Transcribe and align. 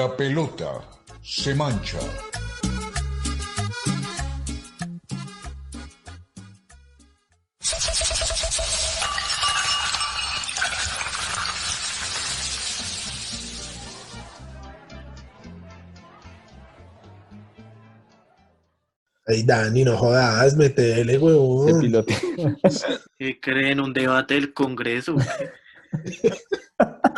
la 0.00 0.16
pelota 0.16 0.80
se 1.20 1.54
mancha. 1.54 1.98
Ay, 19.26 19.42
Dani, 19.42 19.84
no 19.84 19.98
jodas, 19.98 20.56
metele, 20.56 21.12
Se 21.12 21.18
huevón. 21.18 21.78
pilotea. 21.78 22.16
¿Qué 23.18 23.38
creen? 23.38 23.80
¿Un 23.80 23.92
debate 23.92 24.32
del 24.32 24.54
Congreso? 24.54 25.16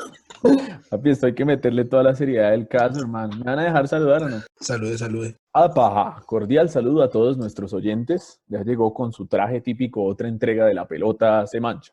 Papi, 0.90 1.10
esto 1.10 1.26
hay 1.26 1.34
que 1.34 1.44
meterle 1.44 1.84
toda 1.84 2.02
la 2.02 2.14
seriedad 2.14 2.50
del 2.50 2.68
caso, 2.68 3.00
hermano. 3.00 3.36
¿Me 3.36 3.44
van 3.44 3.58
a 3.58 3.64
dejar 3.64 3.88
saludar 3.88 4.24
o 4.24 4.28
no? 4.28 4.42
Salude, 4.60 4.98
salude. 4.98 5.36
Apaja, 5.52 6.22
cordial 6.26 6.68
saludo 6.68 7.02
a 7.02 7.10
todos 7.10 7.36
nuestros 7.38 7.72
oyentes. 7.72 8.40
Ya 8.46 8.62
llegó 8.62 8.92
con 8.92 9.12
su 9.12 9.26
traje 9.26 9.60
típico 9.60 10.04
otra 10.04 10.28
entrega 10.28 10.66
de 10.66 10.74
la 10.74 10.86
pelota 10.86 11.46
se 11.46 11.60
mancha. 11.60 11.92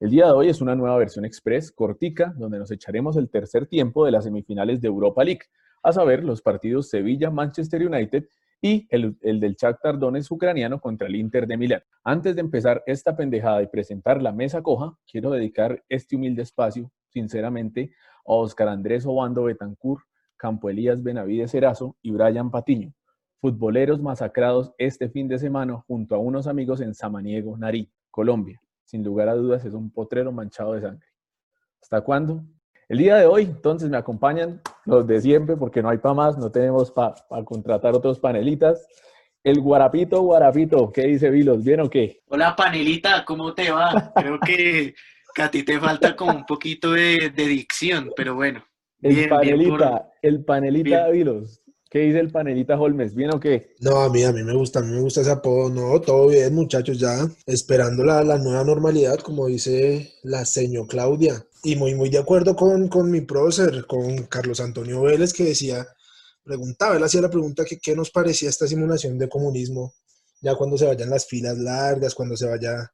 El 0.00 0.10
día 0.10 0.26
de 0.26 0.32
hoy 0.32 0.48
es 0.48 0.60
una 0.60 0.74
nueva 0.74 0.96
versión 0.96 1.24
express, 1.24 1.70
cortica, 1.70 2.34
donde 2.36 2.58
nos 2.58 2.70
echaremos 2.70 3.16
el 3.16 3.30
tercer 3.30 3.66
tiempo 3.66 4.04
de 4.04 4.10
las 4.10 4.24
semifinales 4.24 4.80
de 4.80 4.88
Europa 4.88 5.22
League, 5.22 5.42
a 5.82 5.92
saber, 5.92 6.24
los 6.24 6.42
partidos 6.42 6.88
Sevilla-Manchester 6.90 7.86
United 7.86 8.24
y 8.60 8.86
el, 8.90 9.16
el 9.20 9.40
del 9.40 9.54
Shakhtar 9.54 9.98
Donetsk 9.98 10.32
ucraniano 10.32 10.80
contra 10.80 11.08
el 11.08 11.16
Inter 11.16 11.46
de 11.46 11.56
Milán. 11.56 11.82
Antes 12.04 12.34
de 12.34 12.40
empezar 12.40 12.82
esta 12.86 13.16
pendejada 13.16 13.62
y 13.62 13.66
presentar 13.66 14.22
la 14.22 14.32
mesa 14.32 14.62
coja, 14.62 14.96
quiero 15.10 15.30
dedicar 15.30 15.82
este 15.88 16.16
humilde 16.16 16.42
espacio, 16.42 16.90
sinceramente, 17.12 17.92
a 18.26 18.32
Oscar 18.32 18.68
Andrés 18.68 19.04
Obando 19.06 19.44
Betancourt, 19.44 20.04
Campo 20.36 20.70
Elías 20.70 21.02
Benavides 21.02 21.54
Erazo 21.54 21.96
y 22.02 22.10
Brian 22.10 22.50
Patiño, 22.50 22.92
futboleros 23.40 24.00
masacrados 24.00 24.72
este 24.78 25.08
fin 25.08 25.28
de 25.28 25.38
semana 25.38 25.76
junto 25.86 26.14
a 26.14 26.18
unos 26.18 26.46
amigos 26.46 26.80
en 26.80 26.94
Samaniego, 26.94 27.56
Narí, 27.56 27.90
Colombia. 28.10 28.60
Sin 28.84 29.04
lugar 29.04 29.28
a 29.28 29.34
dudas 29.34 29.64
es 29.64 29.74
un 29.74 29.90
potrero 29.90 30.32
manchado 30.32 30.74
de 30.74 30.82
sangre. 30.82 31.06
¿Hasta 31.80 32.00
cuándo? 32.02 32.44
El 32.88 32.98
día 32.98 33.16
de 33.16 33.26
hoy, 33.26 33.44
entonces, 33.44 33.88
me 33.88 33.96
acompañan 33.96 34.60
los 34.84 35.06
de 35.06 35.20
siempre 35.20 35.56
porque 35.56 35.82
no 35.82 35.88
hay 35.88 35.98
para 35.98 36.14
más, 36.14 36.36
no 36.36 36.50
tenemos 36.50 36.90
para 36.90 37.14
contratar 37.44 37.94
otros 37.94 38.18
panelitas. 38.18 38.86
El 39.42 39.60
Guarapito, 39.60 40.20
Guarapito, 40.20 40.92
¿qué 40.92 41.06
dice 41.06 41.30
Vilos? 41.30 41.64
¿Bien 41.64 41.80
o 41.80 41.88
qué? 41.88 42.20
Hola, 42.28 42.54
panelita, 42.54 43.24
¿cómo 43.24 43.54
te 43.54 43.70
va? 43.70 44.12
Creo 44.14 44.38
que, 44.38 44.94
que 45.34 45.42
a 45.42 45.50
ti 45.50 45.62
te 45.64 45.78
falta 45.80 46.14
como 46.16 46.32
un 46.36 46.46
poquito 46.46 46.92
de, 46.92 47.30
de 47.34 47.46
dicción, 47.46 48.12
pero 48.16 48.34
bueno. 48.34 48.64
El 49.00 49.14
Bien, 49.16 49.28
bien 49.28 49.30
panelita, 49.30 49.90
por- 49.90 50.02
el 50.22 50.44
panelita. 50.44 51.08
Vilos. 51.08 51.58
¿Qué 51.90 51.98
dice 52.00 52.20
el 52.20 52.30
panelita 52.30 52.80
Holmes? 52.80 53.14
¿Bien 53.14 53.34
o 53.34 53.40
qué? 53.40 53.74
No, 53.80 53.98
a 54.00 54.08
mí, 54.08 54.22
a 54.24 54.32
mí 54.32 54.42
me 54.42 54.54
gusta, 54.54 54.78
a 54.78 54.82
mí 54.82 54.92
me 54.92 55.00
gusta 55.00 55.20
ese 55.20 55.30
apodo. 55.30 55.68
No, 55.68 56.00
todo 56.00 56.28
bien, 56.28 56.54
muchachos, 56.54 56.98
ya 56.98 57.28
esperando 57.46 58.02
la, 58.04 58.22
la 58.24 58.38
nueva 58.38 58.64
normalidad, 58.64 59.18
como 59.18 59.46
dice 59.46 60.14
la 60.22 60.44
señor 60.46 60.86
Claudia. 60.86 61.44
Y 61.64 61.76
muy, 61.76 61.94
muy 61.94 62.08
de 62.08 62.18
acuerdo 62.18 62.56
con, 62.56 62.88
con 62.88 63.10
mi 63.10 63.20
prócer, 63.20 63.86
con 63.86 64.24
Carlos 64.26 64.60
Antonio 64.60 65.02
Vélez, 65.02 65.32
que 65.34 65.44
decía, 65.44 65.86
preguntaba, 66.42 66.96
él 66.96 67.04
hacía 67.04 67.20
la 67.20 67.30
pregunta 67.30 67.64
que 67.64 67.78
qué 67.78 67.94
nos 67.94 68.10
parecía 68.10 68.48
esta 68.48 68.66
simulación 68.66 69.18
de 69.18 69.28
comunismo, 69.28 69.92
ya 70.40 70.54
cuando 70.54 70.78
se 70.78 70.86
vayan 70.86 71.10
las 71.10 71.26
filas 71.26 71.58
largas, 71.58 72.14
cuando 72.14 72.36
se 72.36 72.46
vaya 72.48 72.90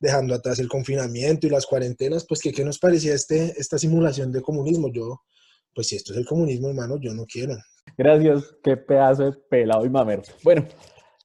dejando 0.00 0.34
atrás 0.34 0.58
el 0.58 0.68
confinamiento 0.68 1.46
y 1.46 1.50
las 1.50 1.66
cuarentenas, 1.66 2.24
pues 2.26 2.40
que 2.40 2.52
qué 2.52 2.64
nos 2.64 2.78
parecía 2.78 3.14
este, 3.14 3.54
esta 3.58 3.78
simulación 3.78 4.32
de 4.32 4.40
comunismo. 4.40 4.90
Yo, 4.92 5.22
pues 5.74 5.88
si 5.88 5.96
esto 5.96 6.12
es 6.12 6.18
el 6.18 6.26
comunismo, 6.26 6.68
hermano, 6.68 6.96
yo 7.00 7.12
no 7.14 7.24
quiero. 7.26 7.56
Gracias, 7.96 8.54
qué 8.62 8.76
pedazo 8.76 9.24
de 9.24 9.32
pelado 9.50 9.84
y 9.84 9.90
mamero. 9.90 10.22
Bueno, 10.44 10.66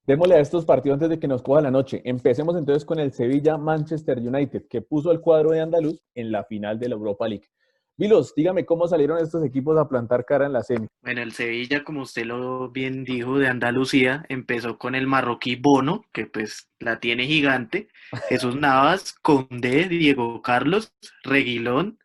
démosle 0.08 0.36
a 0.36 0.40
estos 0.40 0.66
partidos 0.66 0.96
antes 0.96 1.10
de 1.10 1.20
que 1.20 1.28
nos 1.28 1.42
coja 1.42 1.62
la 1.62 1.72
noche. 1.72 2.02
Empecemos 2.06 2.56
entonces 2.58 2.86
con 2.86 3.00
el 3.00 3.14
Sevilla-Manchester 3.14 4.20
United, 4.20 4.64
que 4.70 4.82
puso 4.82 5.12
al 5.12 5.22
cuadro 5.22 5.52
de 5.52 5.62
Andaluz 5.62 6.02
en 6.16 6.32
la 6.32 6.44
final 6.44 6.80
de 6.80 6.90
la 6.90 6.96
Europa 6.96 7.28
League. 7.28 7.48
Vilos, 7.96 8.34
dígame 8.36 8.66
cómo 8.66 8.88
salieron 8.88 9.20
estos 9.20 9.46
equipos 9.46 9.78
a 9.78 9.88
plantar 9.88 10.26
cara 10.26 10.48
en 10.48 10.54
la 10.54 10.64
semi. 10.64 10.88
Bueno, 11.04 11.22
el 11.22 11.32
Sevilla, 11.32 11.84
como 11.84 12.02
usted 12.02 12.26
lo 12.26 12.72
bien 12.72 13.04
dijo, 13.04 13.38
de 13.38 13.48
Andalucía, 13.48 14.26
empezó 14.30 14.80
con 14.80 14.96
el 14.96 15.06
marroquí 15.06 15.56
Bono, 15.56 16.04
que 16.12 16.26
pues 16.26 16.70
la 16.80 17.00
tiene 17.00 17.28
gigante, 17.28 17.90
Jesús 18.30 18.56
Navas, 18.56 19.14
Condé, 19.14 19.88
Diego 19.88 20.42
Carlos, 20.42 20.92
Reguilón, 21.24 22.00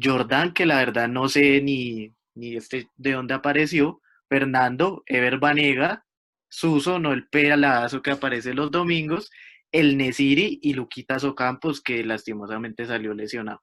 Jordán, 0.00 0.52
que 0.52 0.66
la 0.66 0.76
verdad 0.76 1.08
no 1.08 1.28
sé 1.30 1.62
ni, 1.62 2.14
ni 2.34 2.56
este 2.56 2.88
de 2.96 3.12
dónde 3.12 3.32
apareció, 3.32 4.02
Fernando, 4.28 5.04
Ever 5.06 5.38
Banega, 5.38 6.04
Suso, 6.50 6.98
no 6.98 7.12
el 7.12 7.28
peladazo 7.28 8.02
que 8.02 8.10
aparece 8.10 8.52
los 8.52 8.70
domingos, 8.70 9.30
el 9.72 9.96
Nesiri 9.96 10.58
y 10.62 10.74
Luquitas 10.74 11.24
Ocampos, 11.24 11.80
que 11.80 12.04
lastimosamente 12.04 12.84
salió 12.84 13.14
lesionado. 13.14 13.62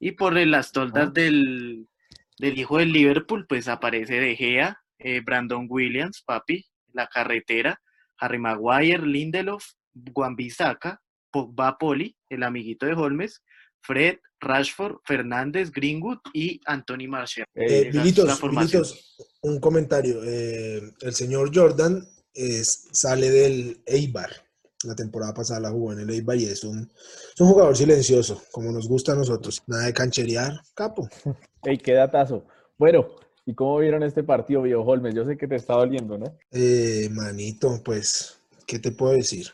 Y 0.00 0.12
por 0.12 0.34
las 0.34 0.72
toldas 0.72 1.08
Ah. 1.08 1.12
del, 1.12 1.86
del 2.38 2.58
hijo 2.58 2.78
del 2.78 2.92
Liverpool, 2.92 3.46
pues 3.48 3.68
aparece 3.68 4.14
De 4.18 4.34
Gea, 4.34 4.80
eh, 4.98 5.20
Brandon 5.20 5.66
Williams, 5.68 6.22
papi, 6.26 6.64
La 6.92 7.06
Carretera, 7.06 7.80
Harry 8.18 8.38
Maguire, 8.38 9.06
Lindelof, 9.06 9.64
Wan-Bissaka, 10.14 11.00
Pogba 11.30 11.78
Poli, 11.78 12.16
el 12.28 12.42
amiguito 12.42 12.86
de 12.86 12.94
Holmes, 12.94 13.42
Fred, 13.82 14.18
Rashford, 14.40 14.96
Fernández, 15.04 15.70
Greenwood 15.70 16.18
y 16.32 16.60
Anthony 16.66 17.06
Martial. 17.08 17.46
Eh. 17.54 17.90
Vilitos, 17.92 19.16
un 19.42 19.60
comentario. 19.60 20.22
Eh, 20.24 20.80
el 21.02 21.14
señor 21.14 21.50
Jordan 21.54 22.02
es- 22.34 22.88
sale 22.92 23.30
del 23.30 23.82
Eibar. 23.86 24.30
La 24.84 24.94
temporada 24.94 25.34
pasada 25.34 25.60
la 25.60 25.70
jugó 25.70 25.92
en 25.92 26.00
el 26.00 26.10
Eibar 26.10 26.36
y 26.36 26.46
es 26.46 26.64
un, 26.64 26.80
es 26.80 27.40
un 27.40 27.48
jugador 27.48 27.76
silencioso, 27.76 28.42
como 28.50 28.72
nos 28.72 28.88
gusta 28.88 29.12
a 29.12 29.16
nosotros. 29.16 29.62
Nada 29.66 29.84
de 29.84 29.92
cancherear, 29.92 30.60
capo. 30.74 31.08
¡Ey, 31.64 31.76
qué 31.78 31.92
datazo! 31.92 32.44
Bueno, 32.78 33.06
¿y 33.44 33.54
cómo 33.54 33.78
vieron 33.78 34.02
este 34.02 34.22
partido, 34.22 34.62
viejo 34.62 34.80
Holmes? 34.80 35.14
Yo 35.14 35.26
sé 35.26 35.36
que 35.36 35.46
te 35.46 35.56
está 35.56 35.74
doliendo, 35.74 36.16
¿no? 36.16 36.34
Eh, 36.50 37.08
manito, 37.10 37.80
pues, 37.84 38.40
¿qué 38.66 38.78
te 38.78 38.92
puedo 38.92 39.12
decir? 39.12 39.48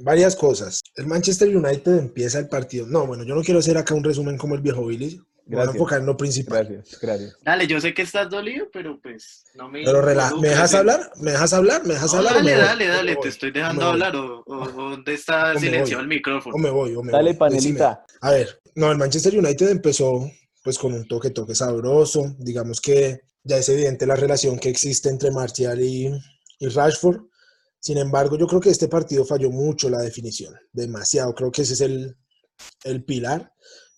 Varias 0.00 0.34
cosas. 0.34 0.80
El 0.96 1.06
Manchester 1.06 1.54
United 1.54 1.98
empieza 1.98 2.38
el 2.38 2.48
partido. 2.48 2.86
No, 2.86 3.06
bueno, 3.06 3.24
yo 3.24 3.34
no 3.34 3.42
quiero 3.42 3.60
hacer 3.60 3.76
acá 3.76 3.94
un 3.94 4.02
resumen 4.02 4.38
como 4.38 4.54
el 4.54 4.62
viejo 4.62 4.86
Billy. 4.86 5.20
Gracias. 5.46 5.74
enfocar 5.74 6.00
en 6.00 6.06
lo 6.06 6.16
principal. 6.16 6.66
Gracias, 6.66 7.00
gracias. 7.00 7.36
Dale, 7.42 7.66
yo 7.66 7.80
sé 7.80 7.92
que 7.92 8.02
estás 8.02 8.30
dolido, 8.30 8.66
pero 8.72 8.98
pues 9.02 9.44
no 9.54 9.68
me. 9.68 9.84
Pero 9.84 10.00
rela- 10.02 10.34
¿me 10.40 10.48
dejas 10.48 10.72
en- 10.72 10.78
hablar? 10.78 11.12
¿Me 11.16 11.32
dejas 11.32 11.52
hablar? 11.52 11.84
¿Me 11.86 11.94
dejas 11.94 12.12
No, 12.12 12.18
hablar? 12.18 12.34
dale, 12.36 12.52
voy? 12.54 12.60
dale, 12.62 12.84
¿O 12.84 12.88
me 12.88 12.96
dale, 12.96 13.16
te 13.16 13.28
estoy 13.28 13.50
¿O 13.50 13.52
dejando 13.52 13.84
hablar 13.86 14.16
o, 14.16 14.40
o- 14.46 14.62
o 14.62 14.90
dónde 14.90 15.14
está 15.14 15.58
silenciado 15.58 16.00
el 16.02 16.08
micrófono. 16.08 16.54
O 16.56 16.58
me 16.58 16.70
voy, 16.70 16.94
o 16.94 17.02
me 17.02 17.12
Dale, 17.12 17.30
voy. 17.30 17.38
panelita. 17.38 18.04
Decime. 18.06 18.18
A 18.22 18.30
ver, 18.30 18.60
no, 18.74 18.90
el 18.90 18.96
Manchester 18.98 19.38
United 19.38 19.68
empezó 19.68 20.30
pues 20.62 20.78
con 20.78 20.94
un 20.94 21.06
toque, 21.06 21.28
toque 21.30 21.54
sabroso. 21.54 22.34
Digamos 22.38 22.80
que 22.80 23.20
ya 23.42 23.58
es 23.58 23.68
evidente 23.68 24.06
la 24.06 24.16
relación 24.16 24.58
que 24.58 24.70
existe 24.70 25.10
entre 25.10 25.30
Martial 25.30 25.78
y, 25.82 26.10
y 26.58 26.68
Rashford. 26.68 27.20
Sin 27.80 27.98
embargo, 27.98 28.38
yo 28.38 28.46
creo 28.46 28.60
que 28.62 28.70
este 28.70 28.88
partido 28.88 29.26
falló 29.26 29.50
mucho 29.50 29.90
la 29.90 29.98
definición, 30.00 30.54
demasiado. 30.72 31.34
Creo 31.34 31.52
que 31.52 31.60
ese 31.62 31.74
es 31.74 31.82
el, 31.82 32.16
el 32.84 33.04
pilar. 33.04 33.52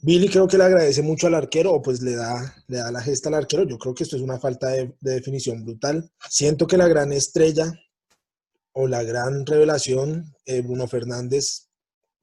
Billy 0.06 0.28
creo 0.28 0.46
que 0.46 0.56
le 0.56 0.62
agradece 0.62 1.02
mucho 1.02 1.26
al 1.26 1.34
arquero 1.34 1.72
o 1.72 1.82
pues 1.82 2.00
le 2.00 2.14
da, 2.14 2.54
le 2.68 2.76
da 2.76 2.92
la 2.92 3.02
gesta 3.02 3.28
al 3.28 3.34
arquero. 3.34 3.64
Yo 3.64 3.76
creo 3.76 3.92
que 3.92 4.04
esto 4.04 4.14
es 4.14 4.22
una 4.22 4.38
falta 4.38 4.68
de, 4.68 4.94
de 5.00 5.14
definición 5.14 5.64
brutal. 5.64 6.08
Siento 6.30 6.68
que 6.68 6.76
la 6.76 6.86
gran 6.86 7.12
estrella 7.12 7.72
o 8.70 8.86
la 8.86 9.02
gran 9.02 9.44
revelación, 9.44 10.32
eh, 10.44 10.60
Bruno 10.60 10.86
Fernández, 10.86 11.70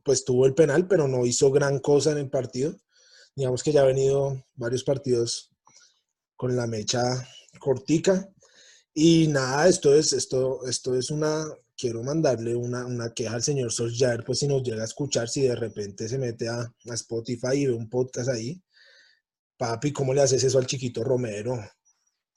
pues 0.01 0.23
tuvo 0.23 0.45
el 0.45 0.53
penal, 0.53 0.87
pero 0.87 1.09
no 1.09 1.25
hizo 1.25 1.51
gran 1.51 1.79
cosa 1.79 2.13
en 2.13 2.19
el 2.19 2.29
partido. 2.29 2.73
Digamos 3.35 3.61
que 3.61 3.73
ya 3.73 3.81
ha 3.81 3.85
venido 3.85 4.41
varios 4.53 4.85
partidos 4.85 5.51
con 6.37 6.55
la 6.55 6.67
mecha 6.67 7.03
cortica. 7.59 8.29
Y 8.93 9.27
nada, 9.27 9.67
esto 9.67 9.93
es, 9.93 10.13
esto, 10.13 10.65
esto 10.67 10.95
es 10.95 11.11
una, 11.11 11.43
quiero 11.83 12.01
mandarle 12.01 12.55
una, 12.55 12.85
una 12.85 13.13
queja 13.13 13.35
al 13.35 13.43
señor 13.43 13.69
Solskjaer, 13.69 14.23
pues 14.23 14.39
si 14.39 14.47
nos 14.47 14.63
llega 14.63 14.83
a 14.83 14.85
escuchar, 14.85 15.27
si 15.27 15.41
de 15.41 15.53
repente 15.53 16.07
se 16.07 16.17
mete 16.17 16.47
a, 16.47 16.73
Spotify 16.85 17.55
y 17.55 17.65
ve 17.65 17.73
un 17.73 17.89
podcast 17.89 18.29
ahí, 18.29 18.63
papi, 19.57 19.91
¿cómo 19.91 20.13
le 20.13 20.21
haces 20.21 20.41
eso 20.45 20.59
al 20.59 20.65
chiquito 20.65 21.03
Romero? 21.03 21.59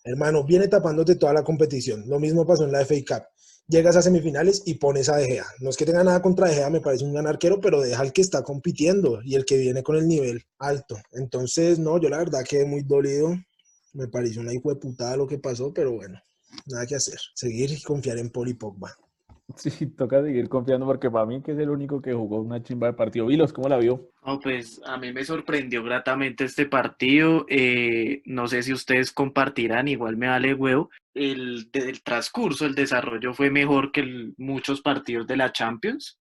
Hermano, 0.02 0.42
viene 0.42 0.66
tapándote 0.66 1.14
toda 1.14 1.32
la 1.32 1.44
competición. 1.44 2.08
Lo 2.08 2.18
mismo 2.18 2.44
pasó 2.44 2.64
en 2.64 2.72
la 2.72 2.84
FA 2.84 2.96
Cup. 3.06 3.22
Llegas 3.68 3.94
a 3.94 4.02
semifinales 4.02 4.64
y 4.66 4.74
pones 4.74 5.08
a 5.08 5.16
De 5.16 5.26
Gea. 5.26 5.46
No 5.60 5.70
es 5.70 5.76
que 5.76 5.86
tenga 5.86 6.02
nada 6.02 6.20
contra 6.20 6.48
De 6.48 6.54
Gea, 6.56 6.68
me 6.68 6.80
parece 6.80 7.04
un 7.04 7.12
gran 7.12 7.28
arquero, 7.28 7.60
pero 7.60 7.80
deja 7.80 8.02
al 8.02 8.12
que 8.12 8.22
está 8.22 8.42
compitiendo 8.42 9.20
y 9.22 9.36
el 9.36 9.44
que 9.44 9.58
viene 9.58 9.84
con 9.84 9.94
el 9.94 10.08
nivel 10.08 10.42
alto. 10.58 10.96
Entonces, 11.12 11.78
no, 11.78 12.00
yo 12.00 12.08
la 12.08 12.18
verdad 12.18 12.44
quedé 12.44 12.64
muy 12.64 12.82
dolido. 12.82 13.36
Me 13.92 14.08
pareció 14.08 14.40
una 14.40 14.52
hijo 14.52 14.70
de 14.70 14.80
putada 14.80 15.16
lo 15.16 15.28
que 15.28 15.38
pasó, 15.38 15.72
pero 15.72 15.92
bueno, 15.92 16.20
nada 16.66 16.84
que 16.84 16.96
hacer. 16.96 17.20
Seguir 17.36 17.70
y 17.70 17.80
confiar 17.80 18.18
en 18.18 18.32
y 18.34 18.54
Pogba. 18.54 18.92
Sí, 19.56 19.86
toca 19.86 20.22
seguir 20.22 20.48
confiando 20.48 20.86
porque 20.86 21.10
para 21.10 21.26
mí 21.26 21.42
que 21.42 21.52
es 21.52 21.58
el 21.58 21.70
único 21.70 22.02
que 22.02 22.12
jugó 22.12 22.40
una 22.40 22.62
chimba 22.62 22.88
de 22.88 22.92
partido. 22.94 23.26
Vilos, 23.26 23.52
¿cómo 23.52 23.68
la 23.68 23.78
vio? 23.78 24.10
No, 24.24 24.40
pues 24.40 24.80
a 24.84 24.96
mí 24.98 25.12
me 25.12 25.24
sorprendió 25.24 25.82
gratamente 25.82 26.44
este 26.44 26.66
partido. 26.66 27.46
Eh, 27.48 28.22
no 28.24 28.48
sé 28.48 28.62
si 28.62 28.72
ustedes 28.72 29.12
compartirán, 29.12 29.88
igual 29.88 30.16
me 30.16 30.28
vale 30.28 30.54
huevo. 30.54 30.90
El, 31.14 31.70
el 31.72 32.02
transcurso, 32.02 32.66
el 32.66 32.74
desarrollo 32.74 33.34
fue 33.34 33.50
mejor 33.50 33.92
que 33.92 34.32
muchos 34.36 34.82
partidos 34.82 35.26
de 35.26 35.36
la 35.36 35.52
Champions. 35.52 36.18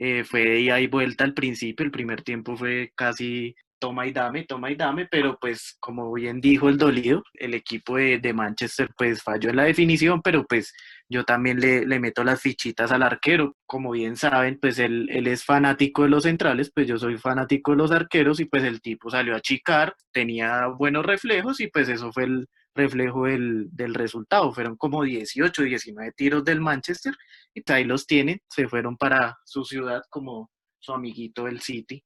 Eh, 0.00 0.22
fue 0.22 0.44
de 0.44 0.60
ida 0.60 0.80
y 0.80 0.86
vuelta 0.86 1.24
al 1.24 1.34
principio, 1.34 1.84
el 1.84 1.90
primer 1.90 2.22
tiempo 2.22 2.56
fue 2.56 2.92
casi 2.94 3.56
toma 3.78 4.06
y 4.06 4.12
dame, 4.12 4.44
toma 4.44 4.70
y 4.70 4.74
dame, 4.74 5.06
pero 5.10 5.38
pues 5.40 5.76
como 5.80 6.12
bien 6.12 6.40
dijo 6.40 6.68
el 6.68 6.78
dolido, 6.78 7.22
el 7.34 7.54
equipo 7.54 7.96
de, 7.96 8.18
de 8.18 8.32
Manchester 8.32 8.90
pues 8.96 9.22
falló 9.22 9.50
en 9.50 9.56
la 9.56 9.64
definición, 9.64 10.20
pero 10.22 10.44
pues 10.44 10.72
yo 11.08 11.24
también 11.24 11.60
le, 11.60 11.86
le, 11.86 12.00
meto 12.00 12.22
las 12.24 12.40
fichitas 12.40 12.92
al 12.92 13.02
arquero. 13.02 13.56
Como 13.66 13.92
bien 13.92 14.16
saben, 14.16 14.58
pues 14.60 14.78
él, 14.78 15.08
él, 15.10 15.26
es 15.26 15.44
fanático 15.44 16.02
de 16.02 16.10
los 16.10 16.24
centrales, 16.24 16.70
pues 16.74 16.86
yo 16.86 16.98
soy 16.98 17.16
fanático 17.18 17.70
de 17.70 17.78
los 17.78 17.90
arqueros 17.92 18.40
y 18.40 18.44
pues 18.44 18.64
el 18.64 18.80
tipo 18.80 19.10
salió 19.10 19.34
a 19.34 19.40
chicar, 19.40 19.94
tenía 20.12 20.66
buenos 20.66 21.06
reflejos 21.06 21.60
y 21.60 21.68
pues 21.68 21.88
eso 21.88 22.12
fue 22.12 22.24
el 22.24 22.48
reflejo 22.74 23.24
del, 23.24 23.68
del 23.72 23.94
resultado. 23.94 24.52
Fueron 24.52 24.76
como 24.76 25.02
18, 25.02 25.62
19 25.62 26.12
tiros 26.16 26.44
del 26.44 26.60
Manchester 26.60 27.14
y 27.54 27.62
pues 27.62 27.76
ahí 27.76 27.84
los 27.84 28.06
tienen, 28.06 28.40
se 28.48 28.68
fueron 28.68 28.96
para 28.96 29.38
su 29.44 29.64
ciudad 29.64 30.02
como 30.10 30.50
su 30.78 30.92
amiguito 30.92 31.46
el 31.48 31.60
City. 31.60 32.02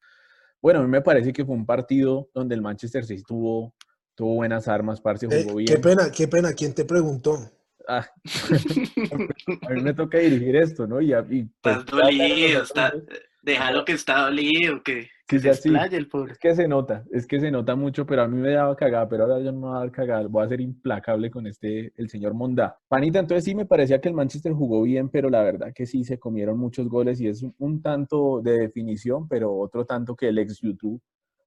Bueno, 0.62 0.78
a 0.78 0.82
mí 0.82 0.88
me 0.88 1.02
parece 1.02 1.32
que 1.32 1.44
fue 1.44 1.56
un 1.56 1.66
partido 1.66 2.30
donde 2.32 2.54
el 2.54 2.62
Manchester 2.62 3.04
City 3.04 3.24
tuvo, 3.24 3.74
tuvo 4.14 4.36
buenas 4.36 4.68
armas, 4.68 5.00
parce, 5.00 5.26
jugó 5.26 5.58
eh, 5.58 5.64
bien. 5.64 5.66
Qué 5.66 5.78
pena, 5.78 6.10
qué 6.10 6.28
pena, 6.28 6.52
¿quién 6.52 6.72
te 6.72 6.84
preguntó? 6.84 7.50
Ah, 7.88 8.08
a 9.66 9.70
mí 9.70 9.82
me 9.82 9.92
toca 9.92 10.18
dirigir 10.18 10.54
esto, 10.54 10.86
¿no? 10.86 11.00
Y, 11.00 11.12
y 11.12 11.48
pues, 11.60 11.78
Estás 11.78 11.86
dolido, 11.86 12.62
está, 12.62 12.92
déjalo 13.42 13.84
que 13.84 13.92
está 13.92 14.20
dolido, 14.20 14.84
que, 14.84 15.10
que 15.26 15.38
se 15.38 15.68
el 15.68 16.08
pobre. 16.08 16.32
Es 16.32 16.38
que 16.38 16.54
se 16.54 16.68
nota, 16.68 17.04
es 17.10 17.26
que 17.26 17.40
se 17.40 17.50
nota 17.50 17.74
mucho, 17.74 18.04
pero 18.04 18.22
a 18.22 18.28
mí 18.28 18.36
me 18.36 18.50
daba 18.50 18.76
cagada, 18.76 19.08
pero 19.08 19.24
ahora 19.24 19.40
yo 19.40 19.52
no 19.52 19.60
me 19.60 19.66
voy 19.66 19.76
a 19.76 19.80
dar 19.80 19.90
cagada, 19.90 20.26
voy 20.28 20.44
a 20.44 20.48
ser 20.48 20.60
implacable 20.60 21.30
con 21.30 21.46
este, 21.46 21.92
el 21.96 22.08
señor 22.08 22.34
Mondá. 22.34 22.78
Panita, 22.88 23.18
entonces 23.18 23.44
sí 23.44 23.54
me 23.54 23.66
parecía 23.66 24.00
que 24.00 24.08
el 24.08 24.14
Manchester 24.14 24.52
jugó 24.52 24.82
bien, 24.82 25.08
pero 25.08 25.30
la 25.30 25.42
verdad 25.42 25.72
que 25.74 25.86
sí 25.86 26.04
se 26.04 26.18
comieron 26.18 26.58
muchos 26.58 26.88
goles 26.88 27.20
y 27.20 27.28
es 27.28 27.42
un, 27.42 27.54
un 27.58 27.80
tanto 27.80 28.40
de 28.42 28.58
definición, 28.58 29.28
pero 29.28 29.56
otro 29.56 29.84
tanto 29.84 30.14
que 30.14 30.28
el 30.28 30.38
ex 30.38 30.60
YouTube 30.60 31.00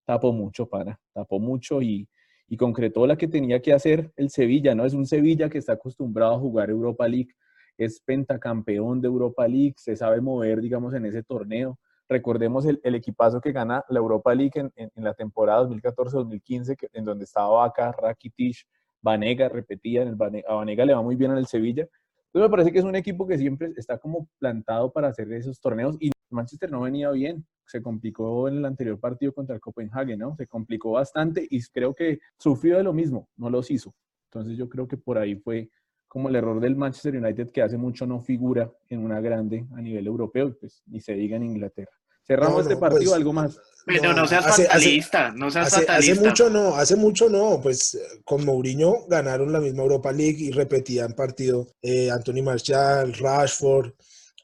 tapó 0.06 0.34
mucho, 0.34 0.68
para, 0.68 1.00
tapó 1.14 1.40
mucho 1.40 1.82
y 1.82 2.08
y 2.48 2.58
concretó 2.58 3.08
la 3.08 3.18
que 3.18 3.28
tenía 3.28 3.62
que 3.62 3.74
hacer 3.74 4.12
el 4.16 4.30
Sevilla, 4.30 4.76
¿no? 4.76 4.86
Es 4.86 4.94
un 4.94 5.06
Sevilla 5.06 5.50
que 5.50 5.58
está 5.58 5.74
acostumbrado 5.74 6.36
a 6.36 6.40
jugar 6.40 6.70
Europa 6.70 7.08
League, 7.08 7.34
es 7.78 8.00
pentacampeón 8.00 9.02
de 9.02 9.08
Europa 9.08 9.48
League, 9.48 9.74
se 9.78 9.96
sabe 9.96 10.22
mover, 10.22 10.62
digamos, 10.62 10.94
en 10.94 11.06
ese 11.06 11.24
torneo. 11.24 11.80
Recordemos 12.08 12.66
el, 12.66 12.80
el 12.84 12.96
equipazo 12.96 13.42
que 13.42 13.52
gana 13.52 13.84
la 13.90 14.00
Europa 14.00 14.34
League 14.36 14.52
en, 14.56 14.72
en, 14.76 15.04
la 15.04 15.14
temporada 15.14 15.68
2014-2015, 15.68 16.90
en 16.94 17.06
donde 17.06 17.26
estaba 17.26 17.48
Vaca, 17.50 17.92
Rakitic, 17.92 18.58
Vanega, 19.02 19.50
repetía, 19.50 20.02
en 20.02 20.10
el 20.10 20.16
Vanega, 20.16 20.48
a 20.50 20.56
Vanega 20.56 20.86
le 20.86 20.94
va 20.94 21.02
muy 21.02 21.16
bien 21.16 21.32
en 21.32 21.38
el 21.38 21.48
Sevilla. 21.48 21.88
Entonces 22.28 22.50
me 22.50 22.50
parece 22.50 22.72
que 22.72 22.80
es 22.80 22.86
un 22.86 22.96
equipo 22.96 23.26
que 23.26 23.38
siempre 23.38 23.72
está 23.78 23.98
como 23.98 24.28
plantado 24.40 24.92
para 24.92 25.08
hacer 25.08 25.32
esos 25.32 25.60
torneos 25.60 25.96
y 26.00 26.12
Manchester 26.30 26.70
no 26.70 26.82
venía 26.82 27.10
bien, 27.12 27.46
se 27.66 27.82
complicó 27.82 28.48
en 28.48 28.58
el 28.58 28.66
anterior 28.66 29.00
partido 29.00 29.34
contra 29.34 29.56
el 29.56 29.62
Copenhague, 29.62 30.18
¿no? 30.18 30.36
Se 30.36 30.48
complicó 30.48 30.92
bastante 30.92 31.48
y 31.50 31.62
creo 31.66 31.94
que 31.94 32.20
sufrió 32.38 32.78
de 32.78 32.84
lo 32.84 32.94
mismo, 32.94 33.30
no 33.38 33.50
los 33.50 33.72
hizo. 33.72 33.94
Entonces 34.30 34.58
yo 34.58 34.68
creo 34.70 34.88
que 34.88 34.98
por 34.98 35.18
ahí 35.18 35.36
fue 35.36 35.70
como 36.16 36.30
el 36.30 36.38
error 36.38 36.62
del 36.62 36.78
Manchester 36.78 37.18
United 37.18 37.52
que 37.52 37.62
hace 37.62 37.76
mucho 37.76 38.08
no 38.08 38.22
figura 38.22 38.72
en 38.90 39.04
una 39.04 39.20
grande 39.20 39.66
a 39.76 39.82
nivel 39.82 40.08
europeo, 40.08 40.56
pues 40.58 40.82
ni 40.88 41.02
se 41.02 41.12
diga 41.14 41.36
en 41.36 41.44
Inglaterra. 41.44 41.92
Cerramos 42.26 42.52
no, 42.52 42.64
no, 42.64 42.70
este 42.70 42.78
partido, 42.78 43.12
pues, 43.12 43.14
algo 43.16 43.34
más. 43.34 43.60
Pero 43.86 44.02
no, 44.02 44.22
no 44.22 44.26
seas 44.26 44.46
hace, 44.46 44.64
fatalista, 44.64 45.28
hace, 45.28 45.38
no 45.38 45.52
seas 45.52 45.68
hace, 45.68 45.82
fatalista. 45.82 46.14
Hace 46.14 46.30
mucho 46.30 46.50
no, 46.50 46.76
hace 46.78 46.96
mucho 46.96 47.30
no, 47.30 47.60
pues 47.62 48.00
con 48.24 48.46
Mourinho 48.46 49.06
ganaron 49.10 49.52
la 49.52 49.60
misma 49.60 49.84
Europa 49.84 50.14
League 50.14 50.38
y 50.40 50.52
repetían 50.52 51.12
partido 51.12 51.68
eh, 51.82 52.10
Anthony 52.10 52.42
Martial, 52.42 53.14
Rashford, 53.14 53.92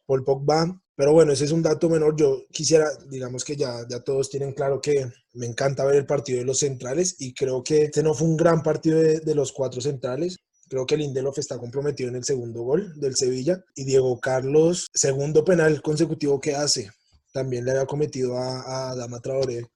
Paul 0.06 0.26
Pogba, 0.26 0.78
pero 0.94 1.14
bueno, 1.14 1.32
ese 1.32 1.46
es 1.46 1.54
un 1.54 1.64
dato 1.64 1.88
menor. 1.88 2.18
Yo 2.18 2.48
quisiera, 2.52 2.90
digamos 3.10 3.46
que 3.46 3.56
ya, 3.56 3.88
ya 3.90 4.02
todos 4.02 4.30
tienen 4.30 4.52
claro 4.52 4.82
que 4.82 5.10
me 5.36 5.46
encanta 5.46 5.86
ver 5.86 5.96
el 5.96 6.06
partido 6.06 6.40
de 6.40 6.46
los 6.46 6.60
centrales 6.60 7.16
y 7.18 7.34
creo 7.34 7.64
que 7.64 7.84
este 7.84 8.04
no 8.04 8.14
fue 8.14 8.28
un 8.28 8.36
gran 8.36 8.62
partido 8.62 9.00
de, 9.00 9.22
de 9.22 9.36
los 9.36 9.54
cuatro 9.54 9.80
centrales. 9.80 10.38
Creo 10.72 10.86
que 10.86 10.96
Lindelof 10.96 11.38
está 11.38 11.58
comprometido 11.58 12.08
en 12.08 12.16
el 12.16 12.24
segundo 12.24 12.62
gol 12.62 12.98
del 12.98 13.18
Sevilla 13.18 13.62
y 13.76 13.84
Diego 13.84 14.22
Carlos, 14.22 14.88
segundo 14.94 15.44
penal 15.44 15.82
consecutivo 15.82 16.40
que 16.40 16.56
hace. 16.56 16.90
También 17.34 17.66
le 17.66 17.72
había 17.72 17.86
cometido 17.86 18.38
a, 18.38 18.92
a 18.92 18.96
Dama 18.96 19.20
Traoré 19.20 19.70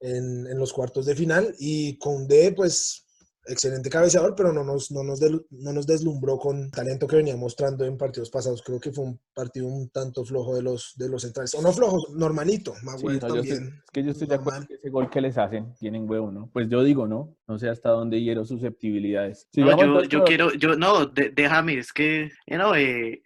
en, 0.00 0.46
en, 0.46 0.58
los 0.58 0.72
cuartos 0.72 1.04
de 1.04 1.14
final 1.14 1.54
y 1.58 1.98
Conde, 1.98 2.50
pues 2.56 3.04
excelente 3.48 3.88
cabeceador, 3.90 4.34
pero 4.36 4.52
no 4.52 4.64
nos, 4.64 4.90
no, 4.90 5.02
nos 5.02 5.20
del, 5.20 5.44
no 5.50 5.72
nos 5.72 5.86
deslumbró 5.86 6.38
con 6.38 6.70
talento 6.70 7.06
que 7.06 7.16
venía 7.16 7.36
mostrando 7.36 7.84
en 7.84 7.96
partidos 7.96 8.30
pasados. 8.30 8.62
Creo 8.62 8.80
que 8.80 8.92
fue 8.92 9.04
un 9.04 9.20
partido 9.34 9.66
un 9.66 9.88
tanto 9.90 10.24
flojo 10.24 10.54
de 10.56 10.62
los, 10.62 10.94
de 10.96 11.08
los 11.08 11.22
centrales. 11.22 11.54
O 11.54 11.62
no 11.62 11.72
flojo, 11.72 11.96
normalito. 12.14 12.74
Más 12.82 13.00
Sí, 13.00 13.06
no, 13.06 13.18
también. 13.18 13.44
estoy- 13.44 13.68
es 13.68 13.90
que 13.92 14.04
yo 14.04 14.10
estoy 14.10 14.26
de 14.28 14.34
acuerdo 14.34 14.66
que 14.66 14.74
ese 14.74 14.90
gol 14.90 15.08
que 15.10 15.20
les 15.20 15.38
hacen 15.38 15.74
tienen 15.78 16.08
huevo, 16.08 16.30
¿no? 16.32 16.50
Pues 16.52 16.68
yo 16.68 16.82
digo, 16.82 17.06
¿no? 17.06 17.36
No 17.46 17.58
sé 17.58 17.68
hasta 17.68 17.90
dónde 17.90 18.20
hiero 18.22 18.44
susceptibilidades. 18.44 19.48
No, 19.56 19.78
yo, 19.78 20.02
yo 20.04 20.24
quiero, 20.24 20.52
yo 20.54 20.76
no, 20.76 21.06
de- 21.06 21.30
déjame, 21.30 21.78
es 21.78 21.92
que, 21.92 22.30
you 22.46 22.56
know, 22.56 22.74
eh, 22.74 23.22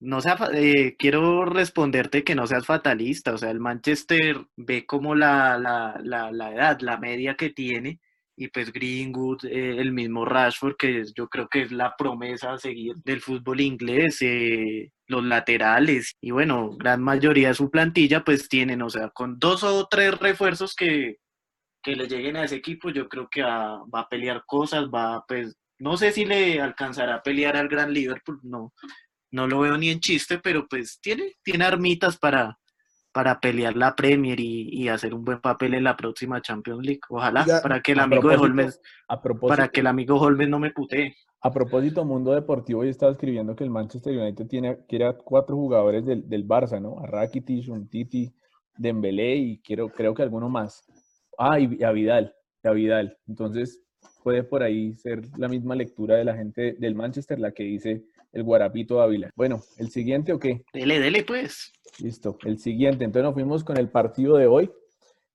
no 0.00 0.20
sea, 0.22 0.36
fa- 0.36 0.50
eh, 0.54 0.96
quiero 0.98 1.44
responderte 1.44 2.24
que 2.24 2.34
no 2.34 2.46
seas 2.46 2.64
fatalista, 2.66 3.34
o 3.34 3.38
sea, 3.38 3.50
el 3.50 3.60
Manchester 3.60 4.36
ve 4.56 4.86
como 4.86 5.14
la, 5.14 5.58
la, 5.58 6.00
la, 6.02 6.32
la 6.32 6.54
edad, 6.54 6.78
la 6.80 6.96
media 6.96 7.36
que 7.36 7.50
tiene, 7.50 8.00
y 8.40 8.48
pues 8.48 8.72
Greenwood, 8.72 9.44
eh, 9.44 9.76
el 9.76 9.92
mismo 9.92 10.24
Rashford, 10.24 10.76
que 10.78 11.04
yo 11.14 11.28
creo 11.28 11.46
que 11.46 11.60
es 11.60 11.72
la 11.72 11.94
promesa 11.94 12.54
a 12.54 12.58
seguir 12.58 12.96
del 13.04 13.20
fútbol 13.20 13.60
inglés, 13.60 14.16
eh, 14.22 14.90
los 15.08 15.22
laterales, 15.22 16.14
y 16.22 16.30
bueno, 16.30 16.70
gran 16.78 17.02
mayoría 17.02 17.48
de 17.48 17.54
su 17.54 17.70
plantilla 17.70 18.24
pues 18.24 18.48
tienen, 18.48 18.80
o 18.80 18.88
sea, 18.88 19.10
con 19.10 19.38
dos 19.38 19.62
o 19.62 19.86
tres 19.88 20.18
refuerzos 20.18 20.74
que, 20.74 21.18
que 21.82 21.94
le 21.94 22.08
lleguen 22.08 22.38
a 22.38 22.44
ese 22.44 22.56
equipo, 22.56 22.88
yo 22.88 23.10
creo 23.10 23.28
que 23.30 23.42
va, 23.42 23.84
va 23.94 24.00
a 24.00 24.08
pelear 24.08 24.42
cosas, 24.46 24.86
va, 24.86 25.22
pues, 25.28 25.54
no 25.78 25.98
sé 25.98 26.10
si 26.10 26.24
le 26.24 26.62
alcanzará 26.62 27.16
a 27.16 27.22
pelear 27.22 27.58
al 27.58 27.68
gran 27.68 27.92
Liverpool, 27.92 28.40
no, 28.42 28.72
no 29.32 29.46
lo 29.48 29.60
veo 29.60 29.76
ni 29.76 29.90
en 29.90 30.00
chiste, 30.00 30.38
pero 30.38 30.66
pues 30.66 30.98
tiene, 31.02 31.34
tiene 31.42 31.66
armitas 31.66 32.16
para, 32.16 32.58
para 33.12 33.40
pelear 33.40 33.76
la 33.76 33.94
Premier 33.94 34.38
y, 34.38 34.68
y 34.70 34.88
hacer 34.88 35.14
un 35.14 35.24
buen 35.24 35.40
papel 35.40 35.74
en 35.74 35.84
la 35.84 35.96
próxima 35.96 36.40
Champions 36.40 36.84
League. 36.84 37.00
Ojalá, 37.08 37.44
para 37.62 37.80
que 37.80 37.92
el 37.92 38.00
amigo 38.00 38.28
de 38.28 38.36
Holmes, 38.36 38.80
A 39.08 39.20
para 39.20 39.68
que 39.68 39.80
el 39.80 39.86
amigo 39.86 40.16
Holmes 40.20 40.48
no 40.48 40.58
me 40.58 40.70
putee. 40.70 41.14
a 41.40 41.50
propósito, 41.50 42.04
Mundo 42.04 42.32
Deportivo, 42.32 42.84
yo 42.84 42.90
estaba 42.90 43.12
escribiendo 43.12 43.56
que 43.56 43.64
el 43.64 43.70
Manchester 43.70 44.16
United 44.16 44.46
tiene, 44.46 44.78
quiere 44.86 45.06
a 45.06 45.14
cuatro 45.14 45.56
jugadores 45.56 46.04
del, 46.04 46.28
del 46.28 46.46
Barça, 46.46 46.80
¿no? 46.80 47.00
A 47.00 47.06
Rakitic, 47.06 47.68
Umtiti, 47.68 48.32
Dembélé 48.76 49.36
y 49.36 49.60
quiero, 49.60 49.88
creo 49.88 50.14
que 50.14 50.22
alguno 50.22 50.48
más. 50.48 50.84
Ah, 51.38 51.58
y 51.58 51.76
y 51.80 51.84
a 51.84 51.92
Vidal, 51.92 52.34
y 52.62 52.68
a 52.68 52.72
Vidal. 52.72 53.18
Entonces, 53.26 53.82
puede 54.22 54.44
por 54.44 54.62
ahí 54.62 54.94
ser 54.94 55.22
la 55.36 55.48
misma 55.48 55.74
lectura 55.74 56.16
de 56.16 56.24
la 56.24 56.36
gente 56.36 56.74
del 56.78 56.94
Manchester, 56.94 57.38
la 57.38 57.52
que 57.52 57.64
dice 57.64 58.04
el 58.32 58.42
Guarapito 58.42 59.00
Ávila. 59.00 59.30
Bueno, 59.36 59.62
¿el 59.76 59.90
siguiente 59.90 60.32
o 60.32 60.38
qué? 60.38 60.64
Dele, 60.72 61.00
dele, 61.00 61.24
pues. 61.24 61.72
Listo, 61.98 62.38
el 62.44 62.58
siguiente. 62.58 63.04
Entonces 63.04 63.24
nos 63.24 63.34
fuimos 63.34 63.64
con 63.64 63.76
el 63.76 63.90
partido 63.90 64.36
de 64.36 64.46
hoy, 64.46 64.70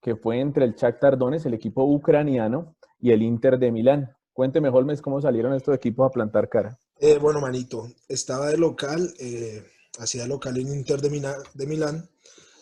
que 0.00 0.16
fue 0.16 0.40
entre 0.40 0.64
el 0.64 0.74
Shakhtar 0.74 1.18
Donetsk, 1.18 1.46
el 1.46 1.54
equipo 1.54 1.84
ucraniano, 1.84 2.74
y 3.00 3.10
el 3.10 3.22
Inter 3.22 3.58
de 3.58 3.70
Milán. 3.70 4.10
Cuénteme, 4.32 4.68
Holmes, 4.68 5.02
cómo 5.02 5.20
salieron 5.20 5.52
estos 5.54 5.74
equipos 5.74 6.06
a 6.06 6.10
plantar 6.10 6.48
cara. 6.48 6.78
Eh, 6.98 7.18
bueno, 7.18 7.40
manito, 7.40 7.88
estaba 8.08 8.48
de 8.48 8.56
local, 8.56 9.12
eh, 9.18 9.62
hacía 9.98 10.22
de 10.22 10.28
local 10.28 10.56
en 10.58 10.68
Inter 10.68 11.00
de, 11.00 11.10
Mina- 11.10 11.36
de 11.54 11.66
Milán. 11.66 12.08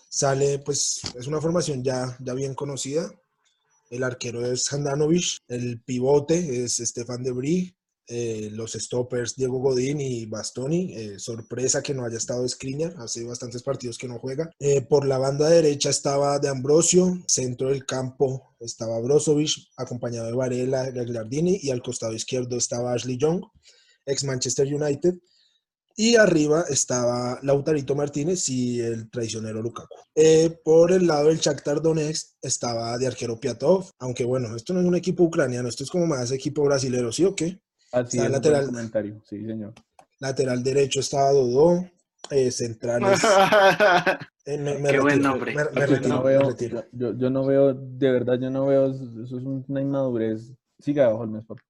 Sale, 0.09 0.59
pues, 0.61 1.01
es 1.17 1.27
una 1.27 1.41
formación 1.41 1.83
ya, 1.83 2.17
ya 2.21 2.35
bien 2.35 2.55
conocida. 2.55 3.11
El 3.91 4.03
arquero 4.03 4.45
es 4.45 4.73
Handanovic, 4.73 5.39
el 5.49 5.81
pivote 5.81 6.65
es 6.65 6.77
Stefan 6.77 7.23
de 7.23 7.33
Brie, 7.33 7.75
eh, 8.09 8.49
los 8.53 8.73
stoppers 8.73 9.35
Diego 9.37 9.59
Godín 9.59 10.01
y 10.01 10.27
Bastoni. 10.27 10.95
eh, 10.95 11.19
sorpresa 11.19 11.83
que 11.83 11.95
no 11.95 12.05
haya 12.05 12.19
estado 12.19 12.47
Skriniar, 12.49 12.95
hace 12.99 13.25
bastantes 13.25 13.63
partidos 13.63 13.99
que 13.99 14.09
no 14.09 14.19
juega. 14.19 14.51
Eh, 14.59 14.83
por 14.83 15.07
la 15.07 15.19
banda 15.19 15.49
derecha 15.49 15.91
estaba 15.91 16.39
De 16.39 16.49
Ambrosio, 16.49 17.23
centro 17.27 17.69
del 17.69 17.87
campo 17.87 18.55
estaba 18.61 19.01
Brozovic, 19.01 19.51
acompañado 19.77 20.27
de 20.27 20.35
Varela, 20.35 20.91
Gagliardini, 20.91 21.61
y 21.63 21.71
al 21.71 21.83
costado 21.83 22.13
izquierdo 22.13 22.57
estaba 22.57 22.93
Ashley 22.93 23.17
Young, 23.17 23.43
ex 24.07 24.25
Manchester 24.25 24.73
United. 24.73 25.15
Y 25.97 26.17
arriba 26.17 26.65
estaba 26.69 27.39
Lautarito 27.43 27.95
Martínez 27.95 28.49
y 28.49 28.81
el 28.81 29.09
traicionero 29.11 29.63
Lukaku. 29.63 29.95
Eh, 30.17 30.59
por 30.65 30.91
el 30.91 31.07
lado 31.07 31.29
del 31.29 31.39
Shakhtar 31.39 31.81
Donetsk 31.81 32.31
estaba 32.43 32.99
de 32.99 33.07
arquero 33.07 33.39
Piatov, 33.39 33.91
aunque 34.01 34.25
bueno, 34.25 34.57
esto 34.57 34.75
no 34.75 34.81
es 34.81 34.87
un 34.87 34.97
equipo 34.97 35.23
ucraniano, 35.23 35.69
esto 35.69 35.85
es 35.85 35.91
como 35.91 36.07
más 36.07 36.33
equipo 36.33 36.65
brasilero, 36.65 37.13
¿sí 37.13 37.25
o 37.25 37.37
qué? 37.37 37.61
Así 37.95 38.17
Está 38.19 38.27
es, 38.27 38.33
lateral. 38.33 38.63
buen 38.63 38.75
comentario, 38.75 39.23
sí, 39.29 39.45
señor. 39.45 39.73
Lateral 40.21 40.63
derecho 40.63 41.01
estaba 41.01 41.33
Dodó, 41.33 41.89
eh, 42.31 42.51
centrales. 42.51 43.21
Eh, 44.47 44.59
me- 44.59 44.79
me 44.79 44.91
Qué 44.91 45.01
buen 45.01 45.15
retiro, 45.15 45.31
nombre. 45.31 45.55
me- 45.55 45.65
me 45.65 45.81
Yo 45.81 45.87
retiro, 45.87 46.09
no 46.17 46.23
veo, 46.23 46.57
yo, 46.93 47.17
yo 47.17 47.31
no 47.31 47.47
veo, 47.47 47.73
de 47.73 48.11
verdad, 48.13 48.39
yo 48.39 48.51
no 48.51 48.67
veo, 48.67 48.91
eso 48.93 49.39
es 49.39 49.43
una 49.43 49.81
inmadurez. 49.81 50.53
Siga, 50.79 51.09
Holmes, 51.15 51.47
por 51.47 51.63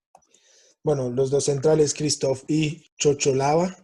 Bueno, 0.83 1.09
los 1.09 1.31
dos 1.31 1.45
centrales, 1.45 1.95
Christoph 1.95 2.43
y 2.49 2.91
Chocholava. 2.99 3.77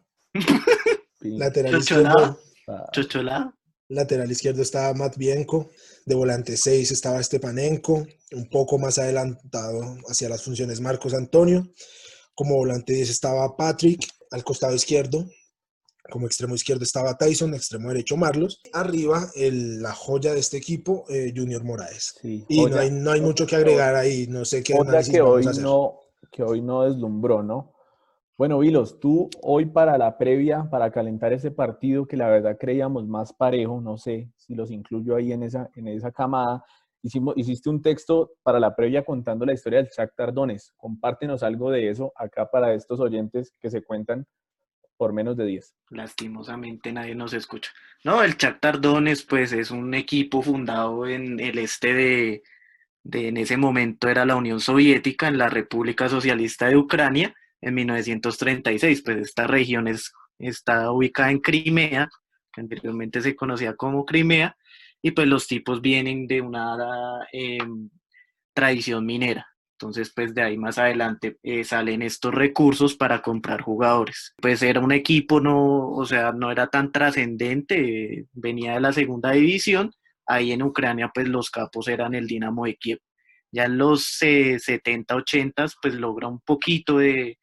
Lateral 1.20 1.80
Chocholava. 1.84 2.20
izquierdo, 2.20 2.40
Ah, 2.66 2.88
Chocholá. 2.92 3.54
lateral 3.88 4.30
izquierdo 4.30 4.62
estaba 4.62 4.92
Matvienko. 4.94 5.70
De 6.04 6.14
volante 6.16 6.56
6 6.56 6.90
estaba 6.90 7.22
Stepanenko. 7.22 8.04
Un 8.32 8.48
poco 8.50 8.76
más 8.78 8.98
adelantado 8.98 9.82
hacia 10.08 10.28
las 10.28 10.42
funciones 10.42 10.80
Marcos 10.80 11.14
Antonio. 11.14 11.68
Como 12.34 12.56
volante 12.56 12.92
10 12.92 13.10
estaba 13.10 13.56
Patrick. 13.56 14.06
Al 14.30 14.44
costado 14.44 14.74
izquierdo, 14.74 15.24
como 16.10 16.26
extremo 16.26 16.54
izquierdo 16.54 16.84
estaba 16.84 17.16
Tyson, 17.18 17.52
extremo 17.54 17.88
derecho 17.88 18.16
Marlos. 18.16 18.60
Arriba, 18.72 19.28
el- 19.34 19.82
la 19.82 19.92
joya 19.92 20.32
de 20.32 20.40
este 20.40 20.56
equipo, 20.56 21.04
eh, 21.08 21.32
Junior 21.36 21.64
Moraes. 21.64 22.14
sí. 22.22 22.44
Y 22.48 22.64
no 22.66 22.78
hay, 22.78 22.90
no 22.90 23.10
hay 23.12 23.20
mucho 23.20 23.46
que 23.46 23.56
agregar 23.56 23.94
ahí. 23.96 24.26
No 24.28 24.44
sé 24.44 24.62
qué 24.62 24.74
análisis 24.74 25.12
que 25.14 25.20
vamos 25.20 25.36
hoy 25.36 25.46
a 25.46 25.50
hacer. 25.50 25.62
no, 25.64 25.98
que 26.30 26.42
hoy 26.44 26.62
no 26.62 26.82
deslumbró, 26.84 27.42
¿no? 27.42 27.72
Bueno, 28.38 28.58
Vilos, 28.60 28.98
tú 29.00 29.28
hoy 29.42 29.66
para 29.66 29.98
la 29.98 30.16
previa, 30.16 30.66
para 30.70 30.90
calentar 30.90 31.32
ese 31.32 31.50
partido 31.50 32.06
que 32.06 32.16
la 32.16 32.28
verdad 32.28 32.56
creíamos 32.58 33.06
más 33.06 33.32
parejo, 33.34 33.80
no 33.82 33.98
sé 33.98 34.30
si 34.36 34.54
los 34.54 34.70
incluyo 34.70 35.16
ahí 35.16 35.32
en 35.32 35.42
esa, 35.42 35.68
en 35.74 35.88
esa 35.88 36.10
camada, 36.10 36.64
hicimos, 37.02 37.34
hiciste 37.36 37.70
un 37.70 37.82
texto 37.82 38.32
para 38.42 38.60
la 38.60 38.74
previa 38.74 39.04
contando 39.04 39.46
la 39.46 39.52
historia 39.52 39.82
del 39.82 39.90
Shakhtar 39.90 40.32
Donetsk. 40.32 40.74
Compártenos 40.76 41.42
algo 41.42 41.70
de 41.70 41.90
eso 41.90 42.12
acá 42.16 42.50
para 42.50 42.74
estos 42.74 43.00
oyentes 43.00 43.54
que 43.60 43.70
se 43.70 43.82
cuentan 43.82 44.26
por 44.96 45.12
menos 45.14 45.36
de 45.36 45.46
10. 45.46 45.74
Lastimosamente 45.90 46.92
nadie 46.92 47.14
nos 47.14 47.32
escucha. 47.32 47.70
No, 48.04 48.22
el 48.22 48.36
Shakhtar 48.36 48.80
Donetsk 48.80 49.28
pues 49.28 49.52
es 49.52 49.70
un 49.70 49.94
equipo 49.94 50.42
fundado 50.42 51.06
en 51.06 51.40
el 51.40 51.58
este 51.58 51.94
de, 51.94 52.42
de 53.02 53.28
en 53.28 53.38
ese 53.38 53.56
momento 53.56 54.08
era 54.08 54.26
la 54.26 54.36
Unión 54.36 54.60
Soviética, 54.60 55.28
en 55.28 55.38
la 55.38 55.48
República 55.48 56.08
Socialista 56.08 56.68
de 56.68 56.76
Ucrania, 56.76 57.34
en 57.62 57.74
1936. 57.74 59.02
Pues 59.02 59.16
esta 59.18 59.46
región 59.46 59.88
es, 59.88 60.12
está 60.38 60.92
ubicada 60.92 61.30
en 61.30 61.38
Crimea, 61.38 62.10
que 62.52 62.60
anteriormente 62.60 63.22
se 63.22 63.34
conocía 63.34 63.76
como 63.76 64.04
Crimea, 64.04 64.56
y 65.02 65.12
pues 65.12 65.26
los 65.26 65.46
tipos 65.46 65.80
vienen 65.80 66.26
de 66.26 66.40
una 66.40 67.26
em, 67.32 67.90
tradición 68.54 69.06
minera. 69.06 69.46
Entonces, 69.80 70.12
pues 70.14 70.34
de 70.34 70.42
ahí 70.42 70.58
más 70.58 70.76
adelante 70.76 71.38
eh, 71.42 71.64
salen 71.64 72.02
estos 72.02 72.34
recursos 72.34 72.96
para 72.96 73.22
comprar 73.22 73.62
jugadores. 73.62 74.34
Pues 74.36 74.62
era 74.62 74.80
un 74.80 74.92
equipo, 74.92 75.40
no, 75.40 75.88
o 75.92 76.04
sea, 76.04 76.32
no 76.32 76.50
era 76.50 76.66
tan 76.66 76.92
trascendente, 76.92 78.18
eh, 78.18 78.26
venía 78.32 78.74
de 78.74 78.80
la 78.80 78.92
segunda 78.92 79.30
división. 79.32 79.90
Ahí 80.26 80.52
en 80.52 80.62
Ucrania, 80.62 81.10
pues 81.14 81.28
los 81.28 81.50
capos 81.50 81.88
eran 81.88 82.14
el 82.14 82.26
Dinamo 82.26 82.66
de 82.66 82.76
Kiev. 82.76 82.98
Ya 83.52 83.64
en 83.64 83.78
los 83.78 84.20
eh, 84.22 84.58
70, 84.58 85.16
80, 85.16 85.66
pues 85.80 85.94
logra 85.94 86.28
un 86.28 86.40
poquito 86.40 86.98
de, 86.98 87.38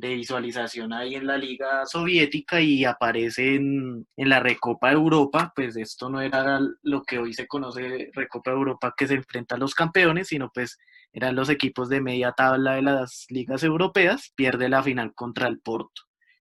de 0.00 0.14
visualización 0.14 0.92
ahí 0.92 1.14
en 1.14 1.26
la 1.26 1.36
Liga 1.36 1.84
Soviética 1.86 2.60
y 2.60 2.84
aparece 2.84 3.54
en, 3.56 4.06
la 4.16 4.40
Recopa 4.40 4.90
Europa, 4.90 5.52
pues 5.54 5.76
esto 5.76 6.08
no 6.08 6.20
era 6.20 6.58
lo 6.82 7.02
que 7.02 7.18
hoy 7.18 7.34
se 7.34 7.46
conoce 7.46 8.10
Recopa 8.14 8.50
Europa 8.50 8.94
que 8.96 9.06
se 9.06 9.14
enfrenta 9.14 9.56
a 9.56 9.58
los 9.58 9.74
campeones, 9.74 10.28
sino 10.28 10.50
pues 10.52 10.78
eran 11.12 11.36
los 11.36 11.50
equipos 11.50 11.88
de 11.88 12.00
media 12.00 12.32
tabla 12.32 12.74
de 12.74 12.82
las 12.82 13.26
ligas 13.28 13.62
europeas, 13.62 14.32
pierde 14.34 14.68
la 14.68 14.82
final 14.82 15.14
contra 15.14 15.48
el 15.48 15.60
Porto. 15.60 16.02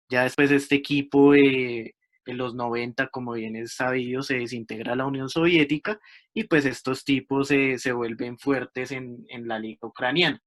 Ya 0.08 0.24
después 0.24 0.50
este 0.50 0.76
equipo 0.76 1.34
en 1.34 1.92
los 2.26 2.54
90, 2.54 3.08
como 3.08 3.32
bien 3.32 3.56
es 3.56 3.74
sabido, 3.74 4.22
se 4.22 4.38
desintegra 4.38 4.96
la 4.96 5.06
Unión 5.06 5.28
Soviética 5.28 6.00
y 6.32 6.44
pues 6.44 6.64
estos 6.64 7.04
tipos 7.04 7.48
se 7.48 7.92
vuelven 7.92 8.38
fuertes 8.38 8.92
en, 8.92 9.24
en 9.28 9.48
la 9.48 9.58
liga 9.58 9.86
ucraniana 9.88 10.40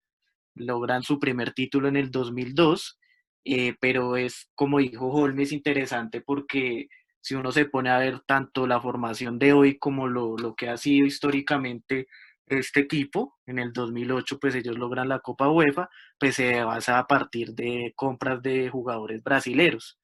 logran 0.56 1.04
su 1.04 1.20
primer 1.20 1.54
título 1.54 1.88
en 1.88 1.98
el 1.98 2.12
2002, 2.12 3.00
eh, 3.46 3.76
pero 3.80 4.18
es, 4.18 4.50
como 4.56 4.80
dijo 4.80 5.08
Holmes, 5.10 5.52
interesante 5.52 6.22
porque 6.22 6.88
si 7.22 7.36
uno 7.36 7.52
se 7.52 7.66
pone 7.66 7.90
a 7.90 8.00
ver 8.00 8.22
tanto 8.22 8.68
la 8.68 8.82
formación 8.82 9.40
de 9.40 9.54
hoy 9.54 9.78
como 9.78 10.08
lo, 10.08 10.38
lo 10.38 10.56
que 10.56 10.70
ha 10.70 10.78
sido 10.78 11.08
históricamente 11.08 12.08
este 12.48 12.82
equipo, 12.82 13.38
en 13.46 13.60
el 13.60 13.74
2008 13.74 14.40
pues 14.40 14.56
ellos 14.56 14.78
logran 14.78 15.10
la 15.10 15.20
Copa 15.20 15.50
UEFA, 15.50 15.90
pues 16.20 16.36
se 16.36 16.64
basa 16.64 17.00
a 17.00 17.08
partir 17.08 17.54
de 17.54 17.94
compras 17.96 18.42
de 18.42 18.70
jugadores 18.70 19.24
brasileros. 19.24 20.00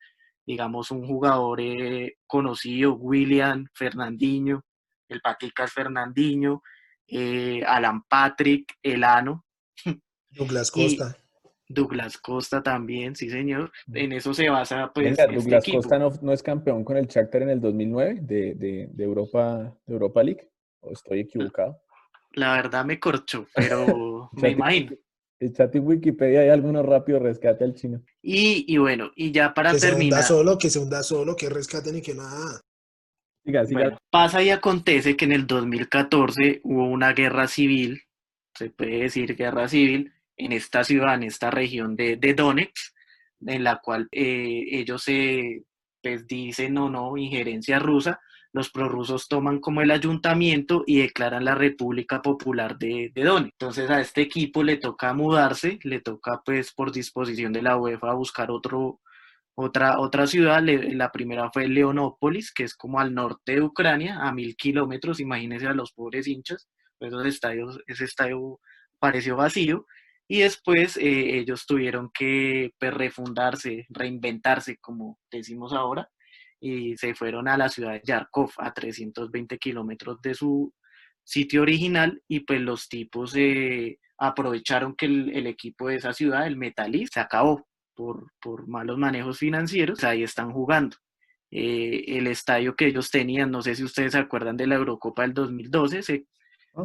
Digamos 0.46 0.92
un 0.92 1.06
jugador 1.06 1.62
eh, 1.62 2.18
conocido, 2.28 2.94
William 2.96 3.68
Fernandinho, 3.74 4.66
el 5.08 5.22
Paticas 5.22 5.72
Fernandinho, 5.72 6.64
eh, 7.08 7.64
Alan 7.66 8.04
Patrick, 8.04 8.74
Elano, 8.82 9.46
Douglas 10.32 10.72
y- 10.76 10.82
Costa. 10.84 11.18
Douglas 11.68 12.18
Costa 12.18 12.62
también, 12.62 13.16
sí 13.16 13.30
señor. 13.30 13.72
En 13.94 14.12
eso 14.12 14.34
se 14.34 14.50
basa 14.50 14.92
pues 14.94 15.06
Venga, 15.06 15.24
este 15.24 15.36
Douglas 15.36 15.64
equipo. 15.64 15.78
Costa 15.78 15.98
no, 15.98 16.12
no 16.22 16.34
es 16.34 16.44
campeón 16.44 16.84
con 16.84 16.98
el 16.98 17.08
Shakhtar 17.08 17.44
en 17.44 17.50
el 17.50 17.62
2009 17.62 18.20
de, 18.22 18.56
de, 18.56 18.90
de 18.92 19.04
Europa, 19.04 19.74
de 19.86 19.94
Europa 19.94 20.22
League. 20.24 20.50
¿O 20.82 20.92
estoy 20.92 21.22
equivocado? 21.22 21.82
La 22.34 22.54
verdad 22.54 22.84
me 22.84 23.00
corchó, 23.00 23.46
pero 23.56 24.30
me 24.34 24.50
imagino. 24.50 24.92
El 25.40 25.54
chat 25.54 25.74
en 25.76 25.88
Wikipedia 25.88 26.42
hay 26.42 26.50
algunos 26.50 26.86
rápido 26.86 27.20
rescate 27.20 27.64
al 27.64 27.74
chino. 27.74 28.04
Y, 28.22 28.66
y 28.68 28.78
bueno, 28.78 29.12
y 29.16 29.32
ya 29.32 29.54
para 29.54 29.72
Que 29.72 29.80
se 29.80 29.88
hunda 29.88 29.96
terminar, 29.98 30.24
solo, 30.24 30.58
que 30.58 30.70
se 30.70 30.78
hunda 30.80 31.02
solo, 31.04 31.36
que 31.36 31.50
rescaten 31.50 31.98
y 31.98 32.02
que 32.02 32.14
nada. 32.14 32.62
Siga, 33.44 33.66
siga. 33.66 33.80
bueno, 33.82 33.98
pasa 34.12 34.44
y 34.44 34.50
acontece 34.52 35.16
que 35.18 35.26
en 35.26 35.32
el 35.32 35.48
2014 35.48 36.62
hubo 36.64 36.86
una 36.86 37.14
guerra 37.14 37.48
civil, 37.48 38.02
se 38.56 38.70
puede 38.70 39.00
decir 39.00 39.36
guerra 39.36 39.68
civil, 39.68 40.14
en 40.46 40.52
esta 40.52 40.84
ciudad, 40.84 41.16
en 41.16 41.24
esta 41.24 41.52
región 41.52 41.96
de, 41.96 42.18
de 42.18 42.34
Donetsk, 42.34 42.94
en 43.46 43.64
la 43.64 43.78
cual 43.78 44.08
eh, 44.12 44.66
ellos 44.72 45.04
se 45.04 45.64
pues, 46.02 46.28
dicen 46.28 46.74
no, 46.74 46.90
no, 46.90 47.18
injerencia 47.18 47.80
rusa, 47.80 48.20
los 48.54 48.70
prorrusos 48.70 49.28
toman 49.30 49.60
como 49.60 49.82
el 49.82 49.92
ayuntamiento 49.92 50.84
y 50.86 51.00
declaran 51.00 51.46
la 51.46 51.56
República 51.56 52.22
Popular 52.22 52.78
de, 52.78 53.12
de 53.16 53.24
Donetsk. 53.24 53.54
Entonces 53.54 53.90
a 53.90 54.02
este 54.02 54.22
equipo 54.22 54.62
le 54.62 54.78
toca 54.78 55.14
mudarse, 55.14 55.80
le 55.84 56.02
toca 56.02 56.42
pues 56.46 56.74
por 56.74 56.92
disposición 56.92 57.54
de 57.54 57.62
la 57.62 57.78
UEFA 57.78 58.14
buscar 58.14 58.52
otro, 58.52 59.00
otra, 59.56 60.00
otra 60.00 60.28
ciudad, 60.28 60.62
le- 60.62 60.94
la 60.96 61.12
primera 61.12 61.50
fue 61.52 61.68
Leonópolis, 61.68 62.52
que 62.54 62.64
es 62.64 62.76
como 62.76 63.00
al 63.00 63.14
norte 63.14 63.54
de 63.54 63.62
Ucrania, 63.62 64.20
a 64.22 64.34
mil 64.34 64.56
kilómetros, 64.56 65.20
imagínense 65.20 65.68
a 65.68 65.74
los 65.74 65.94
pobres 65.94 66.28
hinchas, 66.28 66.68
pues 67.00 67.12
esos 67.14 67.26
estadios, 67.26 67.80
ese 67.88 68.04
estadio 68.04 68.60
pareció 69.00 69.36
vacío, 69.38 69.86
y 70.32 70.40
después 70.40 70.96
eh, 70.96 71.40
ellos 71.40 71.66
tuvieron 71.66 72.10
que 72.10 72.72
pues, 72.80 72.94
refundarse, 72.94 73.86
reinventarse, 73.90 74.78
como 74.78 75.20
decimos 75.30 75.74
ahora, 75.74 76.10
y 76.58 76.96
se 76.96 77.14
fueron 77.16 77.50
a 77.50 77.58
la 77.58 77.68
ciudad 77.68 77.92
de 77.92 78.02
Yarkov, 78.06 78.52
a 78.56 78.74
320 78.74 79.58
kilómetros 79.58 80.22
de 80.22 80.34
su 80.34 80.74
sitio 81.22 81.64
original, 81.64 82.24
y 82.30 82.40
pues 82.46 82.62
los 82.62 82.88
tipos 82.88 83.36
eh, 83.36 84.00
aprovecharon 84.18 84.96
que 84.96 85.08
el, 85.08 85.36
el 85.36 85.48
equipo 85.48 85.90
de 85.90 85.98
esa 85.98 86.14
ciudad, 86.14 86.48
el 86.48 86.56
Metalist, 86.56 87.16
se 87.16 87.20
acabó 87.20 87.68
por, 87.94 88.32
por 88.42 88.70
malos 88.70 88.98
manejos 88.98 89.38
financieros, 89.38 90.02
ahí 90.06 90.24
están 90.24 90.54
jugando. 90.54 90.96
Eh, 91.52 92.06
el 92.08 92.28
estadio 92.28 92.78
que 92.78 92.86
ellos 92.86 93.12
tenían, 93.12 93.52
no 93.52 93.62
sé 93.62 93.76
si 93.76 93.84
ustedes 93.84 94.14
se 94.14 94.20
acuerdan 94.20 94.56
de 94.56 94.68
la 94.68 94.76
Eurocopa 94.76 95.24
del 95.24 95.34
2012, 95.34 96.04
se, 96.04 96.26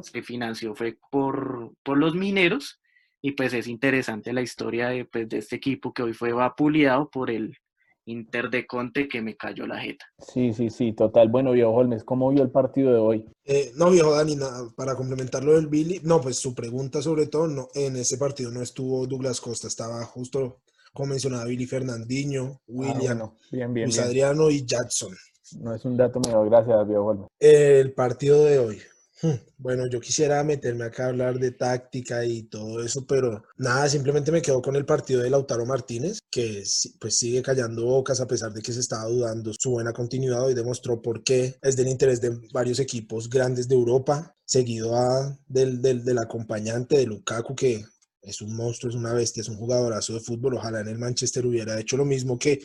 se 0.02 0.22
financió 0.24 0.74
fue 0.74 0.98
por, 1.12 1.74
por 1.84 1.96
los 1.96 2.16
mineros 2.16 2.80
y 3.26 3.32
pues 3.32 3.52
es 3.54 3.66
interesante 3.66 4.32
la 4.32 4.40
historia 4.40 4.90
de, 4.90 5.04
pues, 5.04 5.28
de 5.28 5.38
este 5.38 5.56
equipo 5.56 5.92
que 5.92 6.04
hoy 6.04 6.12
fue 6.12 6.32
vapuleado 6.32 7.10
por 7.10 7.28
el 7.28 7.56
Inter 8.04 8.50
de 8.50 8.68
Conte 8.68 9.08
que 9.08 9.20
me 9.20 9.36
cayó 9.36 9.66
la 9.66 9.80
jeta. 9.80 10.04
Sí, 10.18 10.52
sí, 10.52 10.70
sí, 10.70 10.92
total. 10.92 11.28
Bueno, 11.28 11.50
viejo 11.50 11.70
Holmes, 11.70 12.04
¿cómo 12.04 12.30
vio 12.30 12.44
el 12.44 12.52
partido 12.52 12.92
de 12.92 13.00
hoy? 13.00 13.28
Eh, 13.44 13.72
no, 13.74 13.90
viejo 13.90 14.12
Dani, 14.12 14.36
nada, 14.36 14.68
para 14.76 14.94
complementar 14.94 15.42
lo 15.42 15.54
del 15.54 15.66
Billy, 15.66 16.00
no, 16.04 16.20
pues 16.20 16.36
su 16.36 16.54
pregunta 16.54 17.02
sobre 17.02 17.26
todo, 17.26 17.48
no, 17.48 17.66
en 17.74 17.96
ese 17.96 18.16
partido 18.16 18.52
no 18.52 18.62
estuvo 18.62 19.04
Douglas 19.08 19.40
Costa, 19.40 19.66
estaba 19.66 20.04
justo, 20.04 20.60
como 20.92 21.08
mencionaba, 21.08 21.46
Billy 21.46 21.66
Fernandinho, 21.66 22.60
Ah, 22.60 22.62
William, 22.68 22.98
bueno, 23.18 23.36
bien, 23.50 23.74
bien, 23.74 23.86
Luis 23.86 23.96
bien. 23.96 24.06
Adriano 24.06 24.50
y 24.50 24.64
Jackson. 24.64 25.12
No 25.58 25.74
es 25.74 25.84
un 25.84 25.96
dato 25.96 26.20
menor, 26.20 26.48
gracias, 26.48 26.86
viejo 26.86 27.06
Holmes. 27.06 27.26
El 27.40 27.92
partido 27.92 28.44
de 28.44 28.60
hoy. 28.60 28.78
Hmm, 29.22 29.32
Bueno, 29.56 29.86
yo 29.88 29.98
quisiera 29.98 30.44
meterme 30.44 30.84
acá 30.84 31.06
a 31.06 31.08
hablar 31.08 31.38
de 31.38 31.50
táctica 31.52 32.24
y 32.26 32.42
todo 32.44 32.84
eso, 32.84 33.06
pero 33.06 33.42
nada, 33.56 33.88
simplemente 33.88 34.30
me 34.30 34.42
quedo 34.42 34.60
con 34.60 34.76
el 34.76 34.84
partido 34.84 35.22
de 35.22 35.30
Lautaro 35.30 35.64
Martínez, 35.64 36.18
que 36.30 36.62
pues 37.00 37.16
sigue 37.16 37.40
callando 37.42 37.86
bocas 37.86 38.20
a 38.20 38.26
pesar 38.26 38.52
de 38.52 38.60
que 38.60 38.72
se 38.74 38.80
estaba 38.80 39.04
dudando 39.08 39.52
su 39.58 39.70
buena 39.70 39.92
continuidad 39.94 40.44
hoy 40.44 40.52
demostró 40.52 41.00
por 41.00 41.24
qué 41.24 41.56
es 41.62 41.76
del 41.76 41.88
interés 41.88 42.20
de 42.20 42.38
varios 42.52 42.78
equipos 42.78 43.30
grandes 43.30 43.68
de 43.68 43.74
Europa, 43.74 44.36
seguido 44.44 44.94
a, 44.94 45.34
del, 45.48 45.80
del, 45.80 46.04
del 46.04 46.18
acompañante 46.18 46.98
de 46.98 47.06
Lukaku, 47.06 47.54
que 47.54 47.86
es 48.20 48.42
un 48.42 48.54
monstruo, 48.54 48.90
es 48.90 48.96
una 48.96 49.14
bestia, 49.14 49.40
es 49.40 49.48
un 49.48 49.56
jugadorazo 49.56 50.12
de 50.12 50.20
fútbol. 50.20 50.54
Ojalá 50.56 50.80
en 50.80 50.88
el 50.88 50.98
Manchester 50.98 51.46
hubiera 51.46 51.78
hecho 51.80 51.96
lo 51.96 52.04
mismo 52.04 52.38
que 52.38 52.60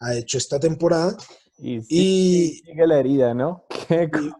ha 0.00 0.14
hecho 0.16 0.38
esta 0.38 0.58
temporada. 0.58 1.16
Y, 1.58 1.82
sigue 1.82 2.86
la 2.86 2.98
herida, 2.98 3.34
¿no? 3.34 3.64
Qué 3.88 4.10
cosa 4.10 4.36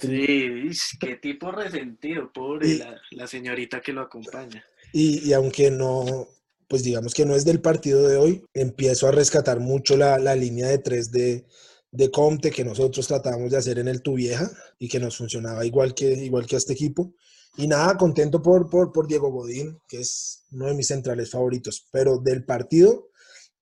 Sí, 0.00 0.70
qué 1.00 1.16
tipo 1.16 1.50
resentido, 1.52 2.30
pobre 2.32 2.80
la, 3.12 3.26
señorita 3.26 3.80
que 3.80 3.92
lo 3.92 4.02
acompaña. 4.02 4.64
Y, 4.92 5.32
aunque 5.32 5.70
no, 5.70 6.28
pues 6.68 6.82
digamos 6.82 7.14
que 7.14 7.24
no 7.24 7.34
es 7.34 7.44
del 7.44 7.60
partido 7.60 8.06
de 8.08 8.16
hoy, 8.16 8.44
empiezo 8.54 9.08
a 9.08 9.12
rescatar 9.12 9.60
mucho 9.60 9.96
la, 9.96 10.34
línea 10.34 10.68
de 10.68 10.78
tres 10.78 11.10
de, 11.10 11.46
de 11.90 12.10
Comte 12.10 12.50
que 12.50 12.64
nosotros 12.64 13.06
tratábamos 13.06 13.50
de 13.50 13.58
hacer 13.58 13.78
en 13.78 13.88
el 13.88 14.02
Tuvieja 14.02 14.50
y 14.78 14.88
que 14.88 15.00
nos 15.00 15.16
funcionaba 15.16 15.64
igual 15.64 15.94
que, 15.94 16.12
igual 16.12 16.46
que 16.46 16.56
a 16.56 16.58
este 16.58 16.72
equipo. 16.72 17.14
Y 17.56 17.66
nada, 17.66 17.96
contento 17.96 18.42
por, 18.42 18.68
por, 18.68 18.92
por 18.92 19.06
Diego 19.06 19.30
Godín, 19.30 19.80
que 19.88 20.00
es 20.00 20.44
uno 20.50 20.66
de 20.66 20.74
mis 20.74 20.88
centrales 20.88 21.30
favoritos. 21.30 21.86
Pero 21.90 22.18
del 22.18 22.44
partido, 22.44 23.08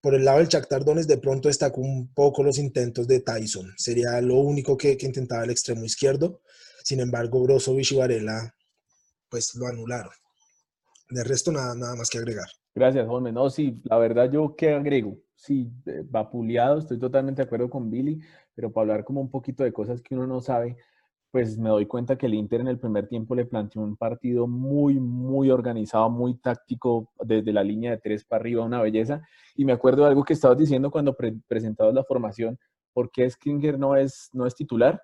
por 0.04 0.14
el 0.14 0.22
lado 0.22 0.36
del 0.36 0.48
Shakhtar 0.48 0.84
de 0.84 1.16
pronto 1.16 1.48
destacó 1.48 1.80
un 1.80 2.12
poco 2.12 2.42
los 2.42 2.58
intentos 2.58 3.08
de 3.08 3.20
Tyson. 3.20 3.72
Sería 3.78 4.20
lo 4.20 4.34
único 4.36 4.76
que, 4.76 4.98
intentaba 5.00 5.44
el 5.44 5.50
extremo 5.50 5.82
izquierdo. 5.82 6.42
Sin 6.82 7.00
embargo, 7.00 7.42
Brozovic 7.42 7.92
y 7.92 7.96
Varela 7.96 8.54
pues 9.30 9.54
lo 9.54 9.66
anularon. 9.66 10.12
De 11.08 11.24
resto, 11.24 11.50
nada, 11.50 11.74
nada 11.74 11.96
más 11.96 12.10
que 12.10 12.18
agregar. 12.18 12.44
Gracias, 12.74 13.06
Jorge. 13.06 13.32
No, 13.32 13.48
sí, 13.48 13.80
la 13.84 13.96
verdad 13.96 14.30
yo 14.30 14.54
qué 14.54 14.74
agrego. 14.74 15.16
Sí, 15.36 15.72
vapuleado, 16.04 16.80
estoy 16.80 16.98
totalmente 16.98 17.40
de 17.40 17.46
acuerdo 17.46 17.70
con 17.70 17.90
Billy, 17.90 18.20
pero 18.54 18.70
para 18.70 18.82
hablar 18.82 19.04
como 19.04 19.22
un 19.22 19.30
poquito 19.30 19.64
de 19.64 19.72
cosas 19.72 20.02
que 20.02 20.14
uno 20.14 20.26
no 20.26 20.42
sabe, 20.42 20.76
pues 21.34 21.58
me 21.58 21.68
doy 21.68 21.86
cuenta 21.86 22.16
que 22.16 22.26
el 22.26 22.34
Inter 22.34 22.60
en 22.60 22.68
el 22.68 22.78
primer 22.78 23.08
tiempo 23.08 23.34
le 23.34 23.44
planteó 23.44 23.82
un 23.82 23.96
partido 23.96 24.46
muy, 24.46 25.00
muy 25.00 25.50
organizado, 25.50 26.08
muy 26.08 26.36
táctico, 26.36 27.10
desde 27.24 27.52
la 27.52 27.64
línea 27.64 27.90
de 27.90 27.98
tres 27.98 28.24
para 28.24 28.40
arriba, 28.40 28.64
una 28.64 28.80
belleza. 28.80 29.20
Y 29.56 29.64
me 29.64 29.72
acuerdo 29.72 30.04
de 30.04 30.10
algo 30.10 30.22
que 30.22 30.34
estabas 30.34 30.56
diciendo 30.56 30.92
cuando 30.92 31.12
pre 31.12 31.34
la 31.50 32.04
formación, 32.04 32.56
¿por 32.92 33.10
qué 33.10 33.28
Skringer 33.28 33.80
no 33.80 33.96
es, 33.96 34.30
no 34.32 34.46
es 34.46 34.54
titular? 34.54 35.02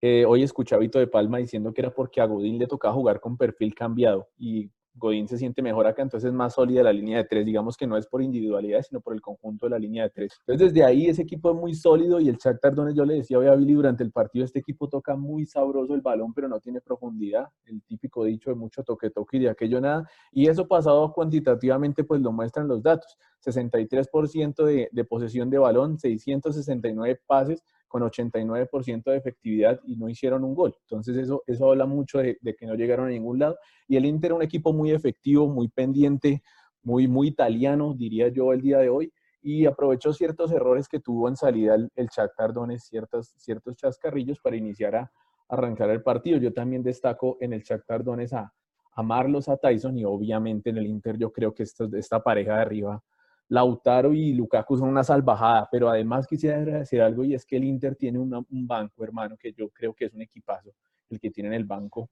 Eh, 0.00 0.24
hoy 0.24 0.42
escuché 0.42 0.74
a 0.74 0.78
Vito 0.78 0.98
de 0.98 1.06
Palma 1.06 1.38
diciendo 1.38 1.72
que 1.72 1.82
era 1.82 1.94
porque 1.94 2.20
a 2.20 2.26
Godín 2.26 2.58
le 2.58 2.66
tocaba 2.66 2.94
jugar 2.94 3.20
con 3.20 3.36
perfil 3.36 3.72
cambiado 3.72 4.30
y 4.36 4.68
Godín 4.94 5.26
se 5.26 5.38
siente 5.38 5.62
mejor 5.62 5.86
acá, 5.86 6.02
entonces 6.02 6.28
es 6.28 6.34
más 6.34 6.54
sólida 6.54 6.82
la 6.82 6.92
línea 6.92 7.18
de 7.18 7.24
tres. 7.24 7.46
Digamos 7.46 7.76
que 7.76 7.86
no 7.86 7.96
es 7.96 8.06
por 8.06 8.22
individualidad, 8.22 8.82
sino 8.82 9.00
por 9.00 9.14
el 9.14 9.20
conjunto 9.20 9.66
de 9.66 9.70
la 9.70 9.78
línea 9.78 10.04
de 10.04 10.10
tres. 10.10 10.38
Entonces, 10.40 10.72
desde 10.72 10.84
ahí 10.84 11.06
ese 11.06 11.22
equipo 11.22 11.50
es 11.50 11.56
muy 11.56 11.74
sólido 11.74 12.20
y 12.20 12.28
el 12.28 12.36
Shakhtar 12.36 12.74
Donetsk, 12.74 12.96
yo 12.96 13.04
le 13.04 13.14
decía 13.14 13.38
a 13.38 13.56
Billy 13.56 13.72
durante 13.72 14.04
el 14.04 14.12
partido, 14.12 14.44
este 14.44 14.58
equipo 14.58 14.88
toca 14.88 15.16
muy 15.16 15.46
sabroso 15.46 15.94
el 15.94 16.00
balón, 16.00 16.32
pero 16.34 16.48
no 16.48 16.60
tiene 16.60 16.80
profundidad. 16.80 17.48
El 17.64 17.82
típico 17.82 18.24
dicho 18.24 18.50
de 18.50 18.56
mucho 18.56 18.82
toque-toque 18.82 19.38
y 19.38 19.40
de 19.40 19.50
aquello 19.50 19.80
nada. 19.80 20.08
Y 20.30 20.48
eso 20.48 20.68
pasado 20.68 21.12
cuantitativamente, 21.12 22.04
pues 22.04 22.20
lo 22.20 22.32
muestran 22.32 22.68
los 22.68 22.82
datos. 22.82 23.16
63% 23.44 24.64
de, 24.64 24.88
de 24.92 25.04
posesión 25.04 25.50
de 25.50 25.58
balón, 25.58 25.98
669 25.98 27.20
pases, 27.26 27.64
con 27.92 28.02
89% 28.02 29.04
de 29.04 29.16
efectividad 29.18 29.78
y 29.84 29.96
no 29.96 30.08
hicieron 30.08 30.44
un 30.44 30.54
gol. 30.54 30.74
Entonces 30.80 31.14
eso, 31.14 31.42
eso 31.46 31.70
habla 31.70 31.84
mucho 31.84 32.20
de, 32.20 32.38
que 32.58 32.66
no 32.66 32.74
llegaron 32.74 33.08
a 33.08 33.10
ningún 33.10 33.38
lado. 33.38 33.58
Y 33.86 33.96
el 33.96 34.06
Inter 34.06 34.32
un 34.32 34.42
equipo 34.42 34.72
muy 34.72 34.92
efectivo, 34.92 35.46
muy 35.46 35.68
pendiente, 35.68 36.42
muy, 36.82 37.06
muy 37.06 37.28
italiano, 37.28 37.92
diría 37.94 38.28
yo, 38.28 38.54
el 38.54 38.62
día 38.62 38.78
de 38.78 38.88
hoy. 38.88 39.12
Y 39.42 39.66
aprovechó 39.66 40.14
ciertos 40.14 40.50
errores 40.52 40.88
que 40.88 41.00
tuvo 41.00 41.28
en 41.28 41.36
salida 41.36 41.74
el, 41.74 41.90
el 41.94 42.08
Shakhtar 42.08 42.54
ciertos, 42.78 43.34
ciertos 43.36 43.76
chascarrillos 43.76 44.40
para 44.40 44.56
iniciar 44.56 44.96
a, 44.96 45.12
arrancar 45.50 45.90
el 45.90 46.02
partido. 46.02 46.38
Yo 46.38 46.54
también 46.54 46.82
destaco 46.82 47.36
en 47.42 47.52
el 47.52 47.60
Shakhtar 47.60 48.02
Donetsk 48.02 48.32
a, 48.32 48.54
a 48.94 49.02
Marlos, 49.02 49.50
a 49.50 49.58
Tyson 49.58 49.98
y 49.98 50.04
obviamente 50.06 50.70
en 50.70 50.78
el 50.78 50.86
Inter 50.86 51.18
yo 51.18 51.30
creo 51.30 51.52
que 51.52 51.64
esta, 51.64 51.86
esta 51.92 52.22
pareja 52.22 52.54
de 52.54 52.62
arriba 52.62 53.04
Lautaro 53.52 54.14
y 54.14 54.32
Lukaku 54.32 54.78
son 54.78 54.88
una 54.88 55.04
salvajada, 55.04 55.68
pero 55.70 55.90
además 55.90 56.26
quisiera 56.26 56.78
decir 56.78 57.02
algo 57.02 57.22
y 57.22 57.34
es 57.34 57.44
que 57.44 57.58
el 57.58 57.64
Inter 57.64 57.94
tiene 57.94 58.18
un 58.18 58.66
banco, 58.66 59.04
hermano, 59.04 59.36
que 59.36 59.52
yo 59.52 59.68
creo 59.68 59.92
que 59.92 60.06
es 60.06 60.14
un 60.14 60.22
equipazo, 60.22 60.70
el 61.10 61.20
que 61.20 61.30
tiene 61.30 61.48
en 61.48 61.54
el 61.56 61.64
banco. 61.66 62.08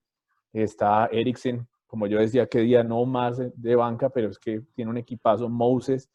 Está 0.53 1.09
Eriksen, 1.11 1.67
como 1.87 2.07
yo 2.07 2.19
decía, 2.19 2.47
que 2.47 2.61
día 2.61 2.85
no 2.85 3.07
más 3.07 3.41
de 3.55 3.75
banca, 3.75 4.11
pero 4.11 4.29
es 4.29 4.39
que 4.39 4.61
tiene 4.75 4.91
un 4.91 4.99
equipazo. 4.99 5.49
Moses, 5.49 6.11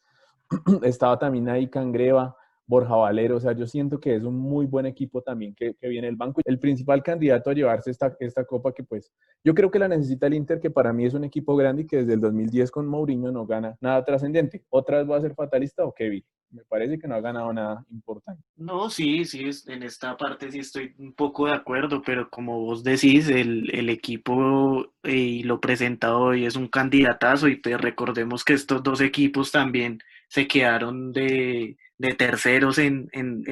estaba 0.84 1.18
también 1.18 1.48
ahí 1.48 1.68
Cangreva, 1.68 2.36
Borja 2.66 2.96
Valero, 2.96 3.36
o 3.36 3.40
sea, 3.40 3.52
yo 3.52 3.66
siento 3.66 4.00
que 4.00 4.16
es 4.16 4.24
un 4.24 4.38
muy 4.38 4.66
buen 4.66 4.86
equipo 4.86 5.22
también 5.22 5.54
que, 5.54 5.76
viene 5.82 6.08
el 6.08 6.16
banco. 6.16 6.40
El 6.44 6.58
principal 6.58 7.02
candidato 7.02 7.50
a 7.50 7.54
llevarse 7.54 7.90
esta, 7.90 8.16
esta 8.18 8.44
copa 8.44 8.72
que 8.72 8.82
pues 8.82 9.12
yo 9.44 9.54
creo 9.54 9.70
que 9.70 9.78
la 9.78 9.88
necesita 9.88 10.26
el 10.26 10.34
Inter, 10.34 10.60
que 10.60 10.70
para 10.70 10.92
mí 10.92 11.04
es 11.04 11.14
un 11.14 11.24
equipo 11.24 11.54
grande 11.56 11.82
y 11.82 11.86
que 11.86 11.98
desde 11.98 12.14
el 12.14 12.20
2010 12.20 12.70
con 12.70 12.86
Mourinho 12.86 13.30
no 13.30 13.46
gana 13.46 13.76
nada 13.80 14.04
trascendente. 14.04 14.64
¿Otra 14.68 15.04
va 15.04 15.16
a 15.16 15.20
ser 15.20 15.34
fatalista 15.34 15.84
o 15.84 15.94
qué 15.94 16.08
vi? 16.08 16.24
Me 16.50 16.64
parece 16.64 16.98
que 16.98 17.08
no 17.08 17.16
ha 17.16 17.20
ganado 17.20 17.52
nada 17.52 17.84
importante. 17.90 18.42
No, 18.56 18.88
sí, 18.88 19.24
sí, 19.24 19.50
en 19.66 19.82
esta 19.82 20.16
parte 20.16 20.50
sí 20.50 20.60
estoy 20.60 20.94
un 20.98 21.12
poco 21.12 21.46
de 21.46 21.52
acuerdo, 21.52 22.02
pero 22.04 22.30
como 22.30 22.60
vos 22.60 22.84
decís, 22.84 23.28
el, 23.28 23.68
el 23.74 23.88
equipo 23.90 24.92
eh, 25.02 25.16
y 25.16 25.42
lo 25.42 25.60
presentado 25.60 26.20
hoy 26.20 26.46
es 26.46 26.56
un 26.56 26.68
candidatazo 26.68 27.48
y 27.48 27.60
te 27.60 27.76
recordemos 27.76 28.44
que 28.44 28.54
estos 28.54 28.82
dos 28.82 29.00
equipos 29.00 29.50
también 29.50 29.98
se 30.28 30.46
quedaron 30.46 31.12
de 31.12 31.76
de 31.98 32.14
terceros 32.14 32.78
en, 32.78 33.08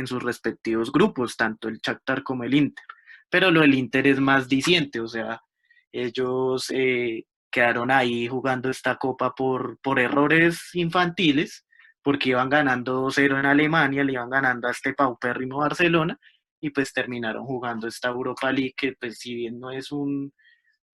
sus 0.06 0.22
respectivos 0.22 0.92
grupos, 0.92 1.36
tanto 1.36 1.68
el 1.68 1.78
Shakhtar 1.78 2.22
como 2.22 2.44
el 2.44 2.54
Inter. 2.54 2.84
Pero 3.30 3.50
lo 3.50 3.60
del 3.60 3.74
Inter 3.74 4.06
es 4.06 4.20
más 4.20 4.48
diciente, 4.48 5.00
o 5.00 5.08
sea, 5.08 5.40
ellos 5.92 6.66
eh, 6.70 7.24
quedaron 7.50 7.90
ahí 7.90 8.28
jugando 8.28 8.68
esta 8.70 8.96
copa 8.96 9.34
por, 9.34 9.78
por 9.80 9.98
errores 9.98 10.70
infantiles, 10.74 11.66
porque 12.02 12.30
iban 12.30 12.50
ganando 12.50 13.06
2-0 13.06 13.40
en 13.40 13.46
Alemania, 13.46 14.04
le 14.04 14.12
iban 14.12 14.28
ganando 14.28 14.68
a 14.68 14.72
este 14.72 14.92
paupérrimo 14.92 15.58
Barcelona, 15.58 16.18
y 16.60 16.70
pues 16.70 16.92
terminaron 16.92 17.44
jugando 17.44 17.88
esta 17.88 18.08
Europa 18.08 18.52
League, 18.52 18.74
que 18.76 18.94
pues 18.98 19.18
si 19.18 19.34
bien 19.34 19.58
no 19.58 19.70
es 19.70 19.90
un, 19.90 20.32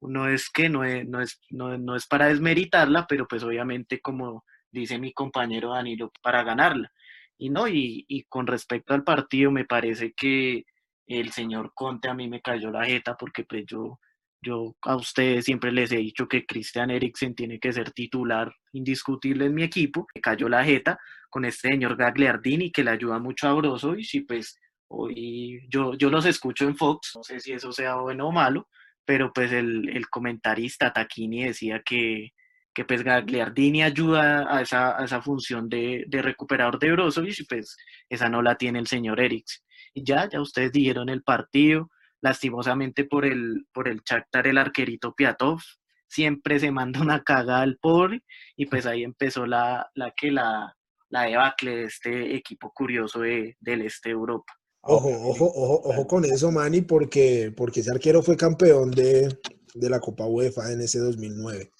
no 0.00 0.28
es 0.28 0.50
que 0.50 0.68
no 0.68 0.84
es, 0.84 1.06
no 1.08 1.20
es, 1.20 1.40
no 1.50 1.96
es 1.96 2.06
para 2.06 2.26
desmeritarla, 2.26 3.06
pero 3.08 3.26
pues 3.26 3.42
obviamente 3.42 4.00
como 4.00 4.44
dice 4.70 4.98
mi 4.98 5.12
compañero 5.12 5.70
Danilo, 5.70 6.12
para 6.22 6.42
ganarla. 6.42 6.92
Y 7.38 7.50
no, 7.50 7.66
y, 7.68 8.26
con 8.28 8.46
respecto 8.46 8.92
al 8.94 9.02
partido, 9.02 9.50
me 9.50 9.64
parece 9.64 10.12
que 10.12 10.64
el 11.06 11.32
señor 11.32 11.72
Conte 11.74 12.08
a 12.08 12.14
mí 12.14 12.28
me 12.28 12.42
cayó 12.42 12.70
la 12.70 12.84
jeta 12.84 13.16
porque 13.16 13.44
pues 13.44 13.64
yo, 13.66 13.98
yo 14.42 14.76
a 14.82 14.96
ustedes 14.96 15.46
siempre 15.46 15.72
les 15.72 15.90
he 15.92 15.96
dicho 15.96 16.28
que 16.28 16.44
Christian 16.44 16.90
Eriksen 16.90 17.34
tiene 17.34 17.58
que 17.58 17.72
ser 17.72 17.92
titular 17.92 18.54
indiscutible 18.72 19.46
en 19.46 19.54
mi 19.54 19.62
equipo. 19.62 20.06
Me 20.14 20.20
cayó 20.20 20.48
la 20.50 20.64
jeta 20.64 20.98
con 21.30 21.44
este 21.46 21.68
señor 21.68 21.96
Gagliardini 21.96 22.70
que 22.70 22.84
le 22.84 22.90
ayuda 22.90 23.18
mucho 23.18 23.48
a 23.48 23.54
Brozovic 23.54 24.14
y 24.14 24.20
pues 24.20 24.60
hoy 24.88 25.66
yo, 25.70 25.94
yo 25.94 26.10
los 26.10 26.26
escucho 26.26 26.66
en 26.66 26.76
Fox, 26.76 27.12
no 27.16 27.22
sé 27.22 27.40
si 27.40 27.52
eso 27.52 27.72
sea 27.72 27.96
bueno 27.96 28.28
o 28.28 28.32
malo, 28.32 28.68
pero 29.06 29.32
pues 29.32 29.50
el, 29.52 29.88
el 29.88 30.08
comentarista 30.10 30.92
Taquini 30.92 31.44
decía 31.44 31.80
que, 31.82 32.32
que 32.72 32.84
pues 32.84 33.02
Gagliardini 33.02 33.82
ayuda 33.82 34.46
a 34.54 34.62
esa, 34.62 35.00
a 35.00 35.04
esa 35.04 35.20
función 35.22 35.68
de, 35.68 36.04
de, 36.08 36.22
recuperador 36.22 36.78
de 36.78 36.92
Brozovic 36.92 37.40
y 37.40 37.44
pues 37.44 37.76
esa 38.08 38.28
no 38.28 38.42
la 38.42 38.56
tiene 38.56 38.78
el 38.78 38.86
señor 38.86 39.20
Eriks. 39.20 39.64
Y 39.92 40.04
ya, 40.04 40.28
ya 40.28 40.40
ustedes 40.40 40.72
dijeron 40.72 41.08
el 41.08 41.22
partido, 41.22 41.90
lastimosamente 42.20 43.04
por 43.04 43.24
el, 43.26 43.66
por 43.72 43.88
el 43.88 44.02
Shakhtar 44.04 44.46
el 44.46 44.58
arquerito 44.58 45.14
Piatov, 45.14 45.60
siempre 46.06 46.60
se 46.60 46.70
manda 46.70 47.00
una 47.00 47.22
cagada 47.22 47.62
al 47.62 47.78
pobre 47.78 48.22
y 48.56 48.66
pues 48.66 48.86
ahí 48.86 49.02
empezó 49.02 49.46
la, 49.46 49.90
la 49.94 50.12
que 50.16 50.30
la, 50.30 50.76
la 51.08 51.22
debacle 51.22 51.76
de 51.76 51.84
este 51.84 52.36
equipo 52.36 52.72
curioso 52.72 53.20
de, 53.20 53.56
del 53.60 53.82
este 53.82 54.10
de 54.10 54.14
Europa. 54.14 54.52
Ojo, 54.82 55.08
ojo, 55.08 55.44
ojo, 55.44 55.82
ojo 55.84 56.06
con 56.06 56.24
eso, 56.24 56.50
Manny, 56.50 56.80
porque, 56.80 57.52
porque 57.54 57.80
ese 57.80 57.90
arquero 57.90 58.22
fue 58.22 58.36
campeón 58.36 58.90
de, 58.90 59.28
de 59.74 59.90
la 59.90 60.00
Copa 60.00 60.24
UEFA 60.24 60.72
en 60.72 60.80
ese 60.80 60.98
2009. 61.00 61.70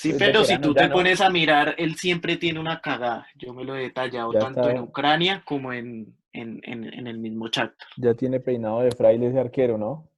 Sí, 0.00 0.14
pero 0.16 0.44
si 0.44 0.56
tú 0.60 0.72
te 0.74 0.88
pones 0.88 1.20
a 1.20 1.28
mirar, 1.28 1.74
él 1.76 1.96
siempre 1.96 2.36
tiene 2.36 2.60
una 2.60 2.80
cagada. 2.80 3.26
Yo 3.34 3.52
me 3.52 3.64
lo 3.64 3.74
he 3.74 3.80
detallado 3.80 4.32
tanto 4.32 4.70
en 4.70 4.78
Ucrania 4.78 5.42
como 5.44 5.72
en, 5.72 6.16
en, 6.32 6.60
en, 6.62 7.06
el 7.08 7.18
mismo 7.18 7.48
chat. 7.48 7.72
Ya 7.96 8.14
tiene 8.14 8.38
peinado 8.38 8.82
de 8.82 8.92
fraile 8.92 9.26
ese 9.26 9.40
arquero, 9.40 9.76
¿no? 9.76 10.08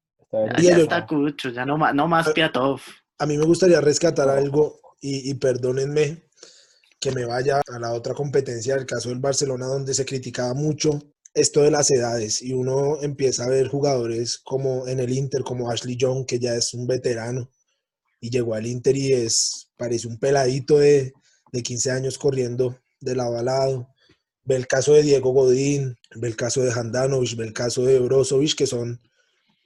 ya, 0.58 0.76
está 0.76 1.06
cucho, 1.06 1.48
ya 1.48 1.64
no, 1.64 1.78
no 1.94 2.06
más 2.06 2.30
Piatov. 2.34 2.82
A 3.18 3.24
mí 3.24 3.38
me 3.38 3.46
gustaría 3.46 3.80
rescatar 3.80 4.28
algo 4.28 4.80
y, 5.00 5.30
y 5.30 5.34
perdónenme 5.36 6.24
que 7.00 7.12
me 7.12 7.24
vaya 7.24 7.62
a 7.66 7.78
la 7.78 7.94
otra 7.94 8.12
competencia, 8.12 8.74
el 8.74 8.84
caso 8.84 9.08
del 9.08 9.20
Barcelona, 9.20 9.64
donde 9.64 9.94
se 9.94 10.04
criticaba 10.04 10.52
mucho 10.52 10.98
esto 11.32 11.62
de 11.62 11.70
las 11.70 11.90
edades 11.90 12.42
y 12.42 12.52
uno 12.52 13.00
empieza 13.00 13.44
a 13.44 13.48
ver 13.48 13.68
jugadores 13.68 14.42
como 14.44 14.86
en 14.86 15.00
el 15.00 15.10
Inter, 15.10 15.42
como 15.42 15.70
Ashley 15.70 15.96
Young, 15.96 16.26
que 16.26 16.38
ya 16.38 16.54
es 16.54 16.74
un 16.74 16.86
veterano 16.86 17.48
y 18.20 18.30
llegó 18.30 18.54
al 18.54 18.66
Inter 18.66 18.96
y 18.96 19.12
es 19.12 19.68
parece 19.76 20.08
un 20.08 20.18
peladito 20.18 20.78
de, 20.78 21.12
de 21.52 21.62
15 21.62 21.90
años 21.90 22.18
corriendo 22.18 22.78
de 23.00 23.16
lado 23.16 23.38
a 23.38 23.42
lado. 23.42 23.88
Ve 24.44 24.56
el 24.56 24.66
caso 24.66 24.92
de 24.94 25.02
Diego 25.02 25.32
Godín, 25.32 25.96
ve 26.16 26.28
el 26.28 26.36
caso 26.36 26.62
de 26.62 26.72
Handanovic, 26.72 27.36
ve 27.36 27.44
el 27.44 27.52
caso 27.52 27.84
de 27.84 27.98
Brozovic, 27.98 28.54
que 28.54 28.66
son, 28.66 29.00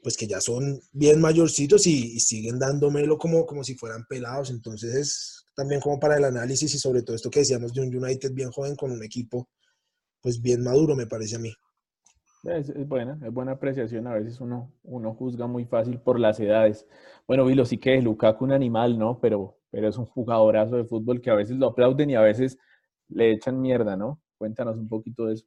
pues 0.03 0.17
que 0.17 0.27
ya 0.27 0.41
son 0.41 0.81
bien 0.93 1.21
mayorcitos 1.21 1.87
y, 1.87 2.21
siguen 2.21 2.59
dándomelo 2.59 3.19
como, 3.19 3.47
como 3.47 3.65
si 3.65 3.75
fueran 3.75 4.05
pelados. 4.07 4.51
Entonces 4.51 4.95
es 4.95 5.45
también 5.57 5.81
como 5.81 5.99
para 5.99 6.17
el 6.17 6.25
análisis 6.25 6.75
y 6.75 6.79
sobre 6.79 7.03
todo 7.03 7.17
esto 7.17 7.31
que 7.31 7.41
decíamos 7.41 7.73
de 7.73 7.81
un 7.81 7.95
United 7.95 8.33
bien 8.33 8.51
joven 8.51 8.77
con 8.77 8.91
un 8.91 9.03
equipo 9.03 9.49
pues 10.25 10.41
bien 10.41 10.63
maduro, 10.63 10.97
me 10.97 11.07
parece 11.07 11.37
a 11.37 11.39
mí. 11.39 11.55
Es, 12.45 12.89
buena, 12.89 13.19
es 13.25 13.33
buena 13.33 13.53
apreciación. 13.53 14.07
A 14.07 14.15
veces 14.15 14.41
uno, 14.41 14.73
uno 14.83 15.15
juzga 15.15 15.47
muy 15.47 15.65
fácil 15.65 15.99
por 15.99 16.21
las 16.21 16.39
edades. 16.41 16.87
Bueno, 17.27 17.45
Vilo, 17.47 17.65
sí 17.65 17.79
que 17.79 18.01
Lukaku 18.03 18.45
un 18.45 18.53
animal, 18.53 18.99
¿no? 18.99 19.19
Pero, 19.21 19.59
pero 19.71 19.89
es 19.89 19.97
un 19.97 20.07
jugadorazo 20.07 20.77
de 20.77 20.85
fútbol 20.85 21.21
que 21.21 21.31
a 21.31 21.35
veces 21.35 21.57
lo 21.57 21.69
aplauden 21.69 22.11
y 22.11 22.15
a 22.17 22.21
veces 22.21 22.59
le 23.09 23.33
echan 23.33 23.61
mierda, 23.61 23.97
¿no? 23.97 24.21
Cuéntanos 24.37 24.77
un 24.77 24.89
poquito 24.89 25.27
de 25.27 25.35
eso. 25.35 25.47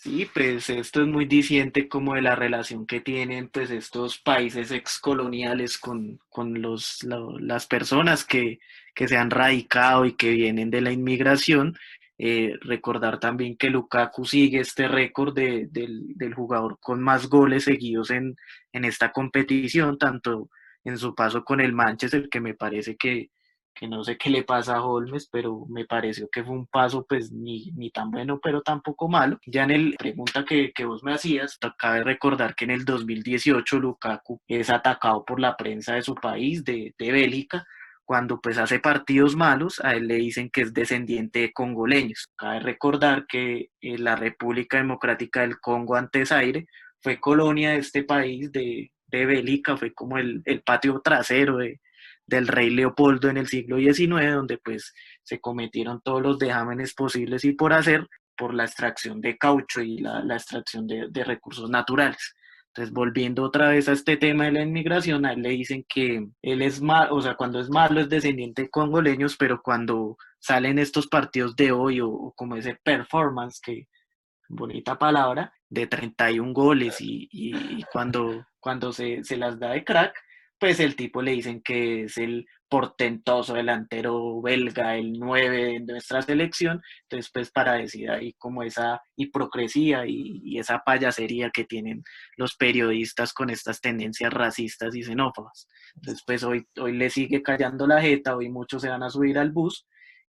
Sí, 0.00 0.28
pues 0.32 0.70
esto 0.70 1.02
es 1.02 1.08
muy 1.08 1.24
diciente 1.24 1.88
como 1.88 2.14
de 2.14 2.22
la 2.22 2.36
relación 2.36 2.86
que 2.86 3.00
tienen 3.00 3.48
pues 3.48 3.72
estos 3.72 4.18
países 4.18 4.70
excoloniales 4.70 5.76
con, 5.76 6.20
con 6.28 6.62
los, 6.62 7.02
las 7.40 7.66
personas 7.66 8.24
que, 8.24 8.60
que, 8.94 9.08
se 9.08 9.16
han 9.16 9.30
radicado 9.30 10.04
y 10.04 10.12
que 10.14 10.30
vienen 10.30 10.70
de 10.70 10.82
la 10.82 10.92
inmigración. 10.92 11.76
Eh, 12.20 12.54
recordar 12.62 13.20
también 13.20 13.56
que 13.56 13.70
Lukaku 13.70 14.24
sigue 14.24 14.58
este 14.58 14.88
récord 14.88 15.34
de, 15.34 15.68
del, 15.70 16.16
del, 16.16 16.34
jugador 16.34 16.78
con 16.80 17.00
más 17.00 17.28
goles 17.28 17.64
seguidos 17.64 18.10
en, 18.10 18.34
en 18.72 18.84
esta 18.84 19.12
competición, 19.12 19.98
tanto 19.98 20.50
en 20.82 20.98
su 20.98 21.14
paso 21.14 21.44
con 21.44 21.60
el 21.60 21.72
Manchester, 21.72 22.28
que 22.28 22.40
me 22.40 22.54
parece 22.54 22.96
que, 22.96 23.30
que 23.72 23.86
no 23.86 24.02
sé 24.02 24.18
qué 24.18 24.30
le 24.30 24.42
pasa 24.42 24.76
a 24.76 24.84
Holmes, 24.84 25.28
pero 25.30 25.64
me 25.68 25.84
pareció 25.84 26.28
que 26.28 26.42
fue 26.42 26.54
un 26.54 26.66
paso 26.66 27.06
pues 27.08 27.30
ni, 27.30 27.70
ni 27.76 27.90
tan 27.90 28.10
bueno, 28.10 28.40
pero 28.42 28.62
tampoco 28.62 29.08
malo. 29.08 29.38
Ya 29.46 29.62
en 29.62 29.70
el 29.70 29.94
pregunta 29.96 30.44
que, 30.44 30.72
que 30.72 30.84
vos 30.84 31.04
me 31.04 31.14
hacías, 31.14 31.58
cabe 31.78 32.02
recordar 32.02 32.56
que 32.56 32.64
en 32.64 32.72
el 32.72 32.84
2018 32.84 33.78
Lukaku 33.78 34.40
es 34.48 34.70
atacado 34.70 35.24
por 35.24 35.38
la 35.38 35.56
prensa 35.56 35.94
de 35.94 36.02
su 36.02 36.16
país, 36.16 36.64
de, 36.64 36.94
de 36.98 37.12
Bélgica, 37.12 37.64
cuando 38.08 38.40
pues 38.40 38.56
hace 38.56 38.78
partidos 38.78 39.36
malos, 39.36 39.82
a 39.84 39.92
él 39.94 40.08
le 40.08 40.14
dicen 40.14 40.48
que 40.48 40.62
es 40.62 40.72
descendiente 40.72 41.40
de 41.40 41.52
congoleños. 41.52 42.26
Cabe 42.38 42.60
recordar 42.60 43.26
que 43.26 43.68
eh, 43.82 43.98
la 43.98 44.16
República 44.16 44.78
Democrática 44.78 45.42
del 45.42 45.60
Congo, 45.60 45.94
antes 45.94 46.32
aire, 46.32 46.68
fue 47.02 47.20
colonia 47.20 47.72
de 47.72 47.80
este 47.80 48.04
país, 48.04 48.50
de, 48.50 48.90
de 49.08 49.26
Bélgica, 49.26 49.76
fue 49.76 49.92
como 49.92 50.16
el, 50.16 50.40
el 50.46 50.62
patio 50.62 51.02
trasero 51.04 51.58
de, 51.58 51.82
del 52.24 52.48
rey 52.48 52.70
Leopoldo 52.70 53.28
en 53.28 53.36
el 53.36 53.46
siglo 53.46 53.76
XIX, 53.76 54.32
donde 54.32 54.56
pues 54.56 54.94
se 55.22 55.38
cometieron 55.38 56.00
todos 56.00 56.22
los 56.22 56.38
dejámenes 56.38 56.94
posibles 56.94 57.44
y 57.44 57.52
por 57.52 57.74
hacer 57.74 58.08
por 58.38 58.54
la 58.54 58.64
extracción 58.64 59.20
de 59.20 59.36
caucho 59.36 59.82
y 59.82 59.98
la, 59.98 60.22
extracción 60.30 60.86
de, 60.86 61.24
recursos 61.24 61.68
naturales. 61.68 62.36
Entonces, 62.78 62.94
volviendo 62.94 63.42
otra 63.42 63.70
vez 63.70 63.88
a 63.88 63.92
este 63.92 64.16
tema 64.16 64.44
de 64.44 64.52
la 64.52 64.62
inmigración, 64.62 65.26
a 65.26 65.32
él 65.32 65.42
le 65.42 65.48
dicen 65.48 65.84
que 65.88 66.28
él 66.42 66.62
es 66.62 66.80
malo, 66.80 67.16
o 67.16 67.20
sea, 67.20 67.34
cuando 67.34 67.58
es 67.58 67.68
malo 67.68 68.00
es 68.00 68.08
descendiente 68.08 68.62
de 68.62 68.70
congoleños, 68.70 69.36
pero 69.36 69.60
cuando 69.60 70.16
salen 70.38 70.78
estos 70.78 71.08
partidos 71.08 71.56
de 71.56 71.72
hoy 71.72 72.00
o, 72.00 72.32
como 72.36 72.54
ese 72.54 72.76
performance, 72.84 73.60
que 73.60 73.88
bonita 74.48 74.96
palabra, 74.96 75.52
de 75.68 75.88
31 75.88 76.52
goles 76.52 77.00
y, 77.00 77.28
y, 77.32 77.82
cuando, 77.92 78.46
cuando 78.60 78.92
se, 78.92 79.24
se 79.24 79.36
las 79.36 79.58
da 79.58 79.70
de 79.70 79.82
crack, 79.82 80.14
pues 80.56 80.78
el 80.78 80.94
tipo 80.94 81.20
le 81.20 81.32
dicen 81.32 81.60
que 81.60 82.04
es 82.04 82.16
el 82.16 82.46
portentoso 82.68 83.54
delantero 83.54 84.40
belga, 84.42 84.96
el 84.96 85.12
9 85.18 85.58
de 85.58 85.80
nuestra 85.80 86.22
selección, 86.22 86.82
entonces 87.02 87.30
pues 87.32 87.50
para 87.50 87.74
decir 87.74 88.10
ahí 88.10 88.34
como 88.34 88.62
esa 88.62 89.00
hipocresía 89.16 90.04
y, 90.06 90.58
esa 90.58 90.82
payasería 90.84 91.50
que 91.50 91.64
tienen 91.64 92.02
los 92.36 92.56
periodistas 92.56 93.32
con 93.32 93.50
estas 93.50 93.80
tendencias 93.80 94.32
racistas 94.32 94.94
y 94.94 95.02
xenófobas. 95.02 95.68
Entonces 95.96 96.22
pues 96.26 96.42
hoy, 96.42 96.66
hoy 96.78 96.92
le 96.96 97.10
sigue 97.10 97.42
callando 97.42 97.86
la 97.86 98.00
jeta, 98.00 98.36
hoy 98.36 98.50
muchos 98.50 98.82
se 98.82 98.88
van 98.88 99.02
a 99.02 99.10
subir 99.10 99.38
al 99.38 99.52
bus, 99.52 99.86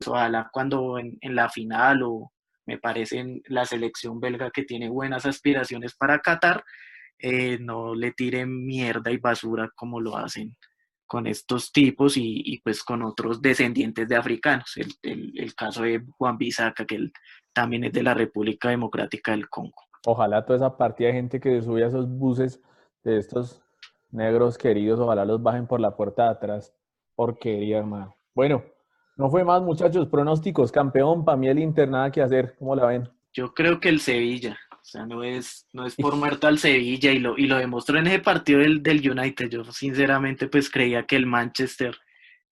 ojalá 0.06 0.48
cuando 0.52 0.98
en, 0.98 1.16
en 1.20 1.34
la 1.34 1.48
final 1.48 2.02
o 2.02 2.32
me 2.66 2.78
parece 2.78 3.18
en 3.18 3.42
la 3.46 3.64
selección 3.64 4.20
belga 4.20 4.50
que 4.50 4.64
tiene 4.64 4.88
buenas 4.88 5.24
aspiraciones 5.26 5.94
para 5.96 6.20
Qatar, 6.20 6.62
eh, 7.18 7.58
no 7.60 7.94
le 7.94 8.12
tiren 8.12 8.64
mierda 8.64 9.10
y 9.10 9.16
basura 9.16 9.70
como 9.74 10.00
lo 10.00 10.16
hacen 10.16 10.56
con 11.08 11.26
estos 11.26 11.72
tipos 11.72 12.16
y, 12.16 12.60
pues 12.62 12.84
con 12.84 13.02
otros 13.02 13.42
descendientes 13.42 14.06
de 14.06 14.14
africanos. 14.14 14.76
El, 14.76 15.32
el, 15.34 15.54
caso 15.54 15.82
de 15.82 16.04
Juan 16.16 16.36
Bisaca, 16.36 16.84
que 16.84 16.96
él 16.96 17.12
también 17.52 17.84
es 17.84 17.92
de 17.92 18.02
la 18.02 18.14
República 18.14 18.68
Democrática 18.68 19.32
del 19.32 19.48
Congo. 19.48 19.82
Ojalá 20.06 20.44
toda 20.44 20.58
esa 20.58 20.76
partida 20.76 21.08
de 21.08 21.14
gente 21.14 21.40
que 21.40 21.60
sube 21.62 21.82
a 21.82 21.88
esos 21.88 22.08
buses 22.08 22.60
de 23.02 23.16
estos 23.18 23.60
negros 24.10 24.56
queridos, 24.58 25.00
ojalá 25.00 25.24
los 25.24 25.42
bajen 25.42 25.66
por 25.66 25.80
la 25.80 25.96
puerta 25.96 26.24
de 26.24 26.30
atrás. 26.30 26.74
Porquería, 27.16 27.78
hermano. 27.78 28.14
Bueno, 28.34 28.62
no 29.16 29.30
fue 29.30 29.42
más, 29.44 29.62
muchachos. 29.62 30.06
Pronósticos, 30.06 30.70
campeón, 30.70 31.24
para 31.24 31.36
mí 31.36 31.48
el 31.48 31.58
Inter, 31.58 31.88
nada 31.88 32.12
que 32.12 32.22
hacer. 32.22 32.54
¿Cómo 32.58 32.76
la 32.76 32.86
ven? 32.86 33.08
Yo 33.32 33.52
creo 33.54 33.80
que 33.80 33.88
el 33.88 34.00
Sevilla. 34.00 34.56
O 34.88 34.90
sea, 34.90 35.04
no 35.04 35.22
es, 35.22 35.66
no 35.74 35.84
es 35.84 35.94
por 35.96 36.16
muerto 36.16 36.46
al 36.46 36.58
Sevilla 36.58 37.12
y 37.12 37.18
lo, 37.18 37.36
y 37.36 37.46
lo 37.46 37.58
demostró 37.58 37.98
en 37.98 38.06
ese 38.06 38.20
partido 38.20 38.60
del, 38.60 38.82
del 38.82 39.10
United. 39.10 39.50
Yo 39.50 39.62
sinceramente 39.64 40.48
pues 40.48 40.70
creía 40.70 41.04
que 41.04 41.16
el 41.16 41.26
Manchester 41.26 41.94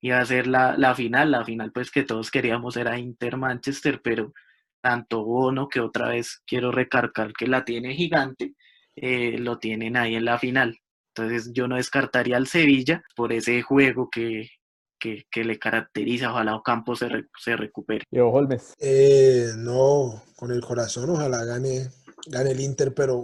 iba 0.02 0.20
a 0.20 0.26
ser 0.26 0.46
la, 0.46 0.76
la 0.76 0.94
final. 0.94 1.30
La 1.30 1.46
final 1.46 1.72
pues 1.72 1.90
que 1.90 2.02
todos 2.02 2.30
queríamos 2.30 2.76
era 2.76 2.98
Inter-Manchester, 2.98 4.02
pero 4.02 4.34
tanto 4.82 5.24
Bono, 5.24 5.66
que 5.66 5.80
otra 5.80 6.10
vez 6.10 6.42
quiero 6.46 6.70
recargar 6.70 7.32
que 7.32 7.46
la 7.46 7.64
tiene 7.64 7.94
gigante, 7.94 8.54
eh, 8.96 9.38
lo 9.38 9.58
tienen 9.58 9.96
ahí 9.96 10.14
en 10.14 10.26
la 10.26 10.38
final. 10.38 10.78
Entonces 11.14 11.54
yo 11.54 11.66
no 11.66 11.76
descartaría 11.76 12.36
al 12.36 12.48
Sevilla 12.48 13.02
por 13.16 13.32
ese 13.32 13.62
juego 13.62 14.10
que, 14.10 14.50
que, 15.00 15.24
que, 15.30 15.42
le 15.42 15.58
caracteriza. 15.58 16.32
Ojalá 16.32 16.54
Ocampo 16.54 16.96
se, 16.96 17.08
se 17.42 17.56
recupere. 17.56 18.04
Yo, 18.10 18.28
Holmes. 18.28 18.74
Eh, 18.78 19.52
no, 19.56 20.22
con 20.36 20.52
el 20.52 20.60
corazón, 20.60 21.08
ojalá 21.08 21.42
gane 21.46 21.88
gane 22.26 22.50
el 22.50 22.60
Inter, 22.60 22.94
pero 22.94 23.22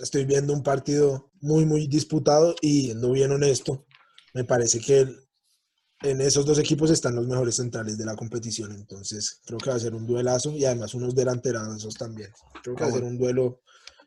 estoy, 0.00 0.24
viendo 0.24 0.52
un 0.52 0.62
partido 0.62 1.30
muy, 1.40 1.64
muy 1.64 1.86
disputado 1.86 2.54
y 2.60 2.92
no 2.94 3.12
bien 3.12 3.32
honesto. 3.32 3.86
Me 4.32 4.44
parece 4.44 4.80
que 4.80 5.06
en 6.02 6.20
esos 6.20 6.44
dos 6.44 6.58
equipos 6.58 6.90
están 6.90 7.14
los 7.14 7.26
mejores 7.26 7.56
centrales 7.56 7.96
de 7.96 8.04
la 8.04 8.16
competición, 8.16 8.72
entonces 8.72 9.40
creo 9.44 9.58
que 9.58 9.70
va 9.70 9.76
a 9.76 9.80
ser 9.80 9.94
un 9.94 10.06
duelazo 10.06 10.50
y 10.52 10.64
además 10.64 10.94
unos 10.94 11.14
delanterazos 11.14 11.94
también. 11.94 12.30
Creo 12.62 12.76
que 12.76 12.84
va 12.84 12.90
a 12.90 12.92
ser 12.92 13.04
un 13.04 13.18
duelo 13.18 13.62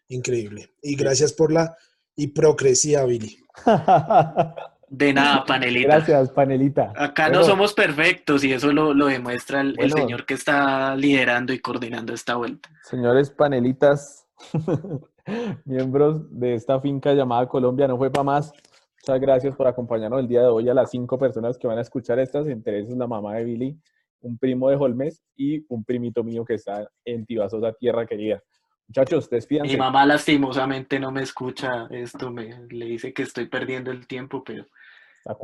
increíble. 0.10 0.74
Y 0.82 0.96
gracias 0.96 1.34
por 1.34 1.52
la 1.52 1.76
hipocresía, 2.16 3.04
Billy. 3.06 3.40
De 4.90 5.14
nada, 5.14 5.44
Panelita. 5.48 5.96
Gracias, 5.96 6.32
Panelita. 6.32 6.94
Acá 6.96 7.30
no 7.30 7.44
somos 7.44 7.74
perfectos 7.74 8.44
y 8.44 8.54
eso 8.54 8.72
lo, 8.72 8.94
demuestra 9.06 9.62
el, 9.62 9.92
señor 9.92 10.26
que 10.26 10.34
está 10.34 10.96
liderando 10.96 11.54
y 11.54 11.60
coordinando 11.60 12.14
esta 12.14 12.36
vuelta. 12.36 12.70
Señores 12.84 13.30
panelitas, 13.30 14.28
miembros 15.66 16.28
de 16.40 16.56
esta 16.56 16.80
finca 16.80 17.14
llamada 17.14 17.48
Colombia, 17.48 17.88
no 17.88 17.98
fue 17.98 18.10
para 18.10 18.24
más. 18.24 18.54
Muchas 19.02 19.22
gracias 19.22 19.56
por 19.56 19.68
acompañarnos 19.68 20.20
el 20.20 20.28
día 20.28 20.42
de 20.42 20.48
hoy 20.48 20.68
a 20.70 20.74
las 20.74 20.90
cinco 20.90 21.18
personas 21.18 21.58
que 21.58 21.68
van 21.68 21.78
a 21.78 21.82
escuchar 21.82 22.20
estas, 22.20 22.48
entre 22.48 22.84
la 22.84 23.08
mamá 23.08 23.36
de 23.36 23.44
Billy, 23.46 23.80
un 24.22 24.38
primo 24.38 24.70
de 24.70 24.76
Holmes 24.76 25.22
y 25.36 25.66
un 25.70 25.84
primito 25.84 26.24
mío 26.24 26.44
que 26.44 26.56
está 26.56 26.90
en 27.06 27.26
Tibasosa, 27.26 27.74
tierra 27.74 28.06
querida. 28.06 28.42
Muchachos, 28.88 29.30
despídanse. 29.30 29.72
Mi 29.72 29.78
mamá 29.78 30.06
lastimosamente 30.06 31.00
no 31.00 31.12
me 31.12 31.22
escucha 31.22 31.88
esto, 31.92 32.32
me 32.32 32.68
le 32.70 32.86
dice 32.86 33.14
que 33.14 33.24
estoy 33.24 33.48
perdiendo 33.48 33.92
el 33.92 34.08
tiempo, 34.08 34.44
pero 34.44 34.66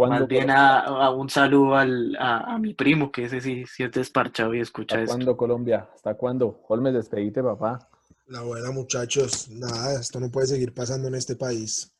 más 0.08 0.27
bien 0.27 0.49
a, 0.49 1.10
un 1.10 1.29
saludo 1.29 1.75
al, 1.75 2.15
a, 2.19 2.58
mi 2.58 2.73
primo, 2.73 3.12
que 3.12 3.25
ese 3.25 3.41
sí, 3.41 3.65
sí 3.65 3.84
es 3.84 3.91
desparchado 3.91 4.53
y 4.53 4.62
escucha 4.62 4.97
¿Hasta 4.97 5.08
cuándo 5.08 5.36
Colombia? 5.36 5.89
¿Hasta 5.93 6.13
cuándo? 6.15 6.62
Holmes, 6.67 6.93
despedite, 6.93 7.43
papá. 7.43 7.89
La 8.27 8.41
buena, 8.41 8.71
muchachos. 8.71 9.49
Nada, 9.49 9.99
esto 9.99 10.19
no 10.19 10.32
puede 10.32 10.47
seguir 10.47 10.73
pasando 10.73 11.10
en 11.10 11.15
este 11.15 11.36
país 11.36 11.93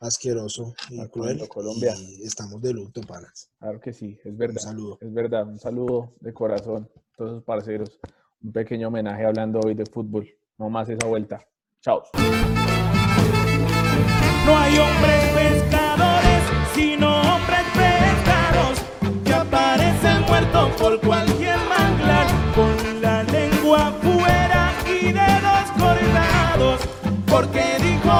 asqueroso 0.00 0.74
y 0.90 1.06
cruel. 1.08 1.48
Colombia. 1.48 1.94
estamos 2.22 2.60
de 2.60 2.74
luto, 2.74 3.00
panas. 3.00 3.50
Claro 3.58 3.80
que 3.80 3.94
sí, 3.94 4.18
es 4.22 4.36
verdad. 4.36 4.56
Un 4.56 4.62
saludo. 4.62 4.98
Es 5.00 5.12
verdad, 5.12 5.48
un 5.48 5.58
saludo 5.58 6.12
de 6.20 6.34
corazón 6.34 6.88
a 6.94 7.16
todos 7.16 7.32
los 7.32 7.44
parceros. 7.44 7.98
Un 8.42 8.52
pequeño 8.52 8.88
homenaje 8.88 9.24
hablando 9.24 9.60
hoy 9.64 9.74
de 9.74 9.86
fútbol. 9.86 10.28
No 10.58 10.70
más 10.70 10.88
esa 10.88 11.06
vuelta. 11.06 11.44
Chao. 11.82 12.02
No 14.46 14.56
hay 14.56 14.78
hombres 14.78 15.24
pescadores, 15.34 16.42
sino 16.74 17.20
hombres 17.20 17.64
pescados 17.74 18.80
que 19.22 19.34
aparecen 19.34 20.22
muertos 20.22 20.70
por 20.80 21.00
cualquier 21.00 21.58
manglar, 21.68 22.26
con 22.54 23.02
la 23.02 23.22
lengua 23.24 23.92
fuera 24.00 24.72
y 24.86 25.12
dedos 25.12 25.70
cortados, 25.78 26.80
porque 27.26 27.62
dijo 27.82 28.10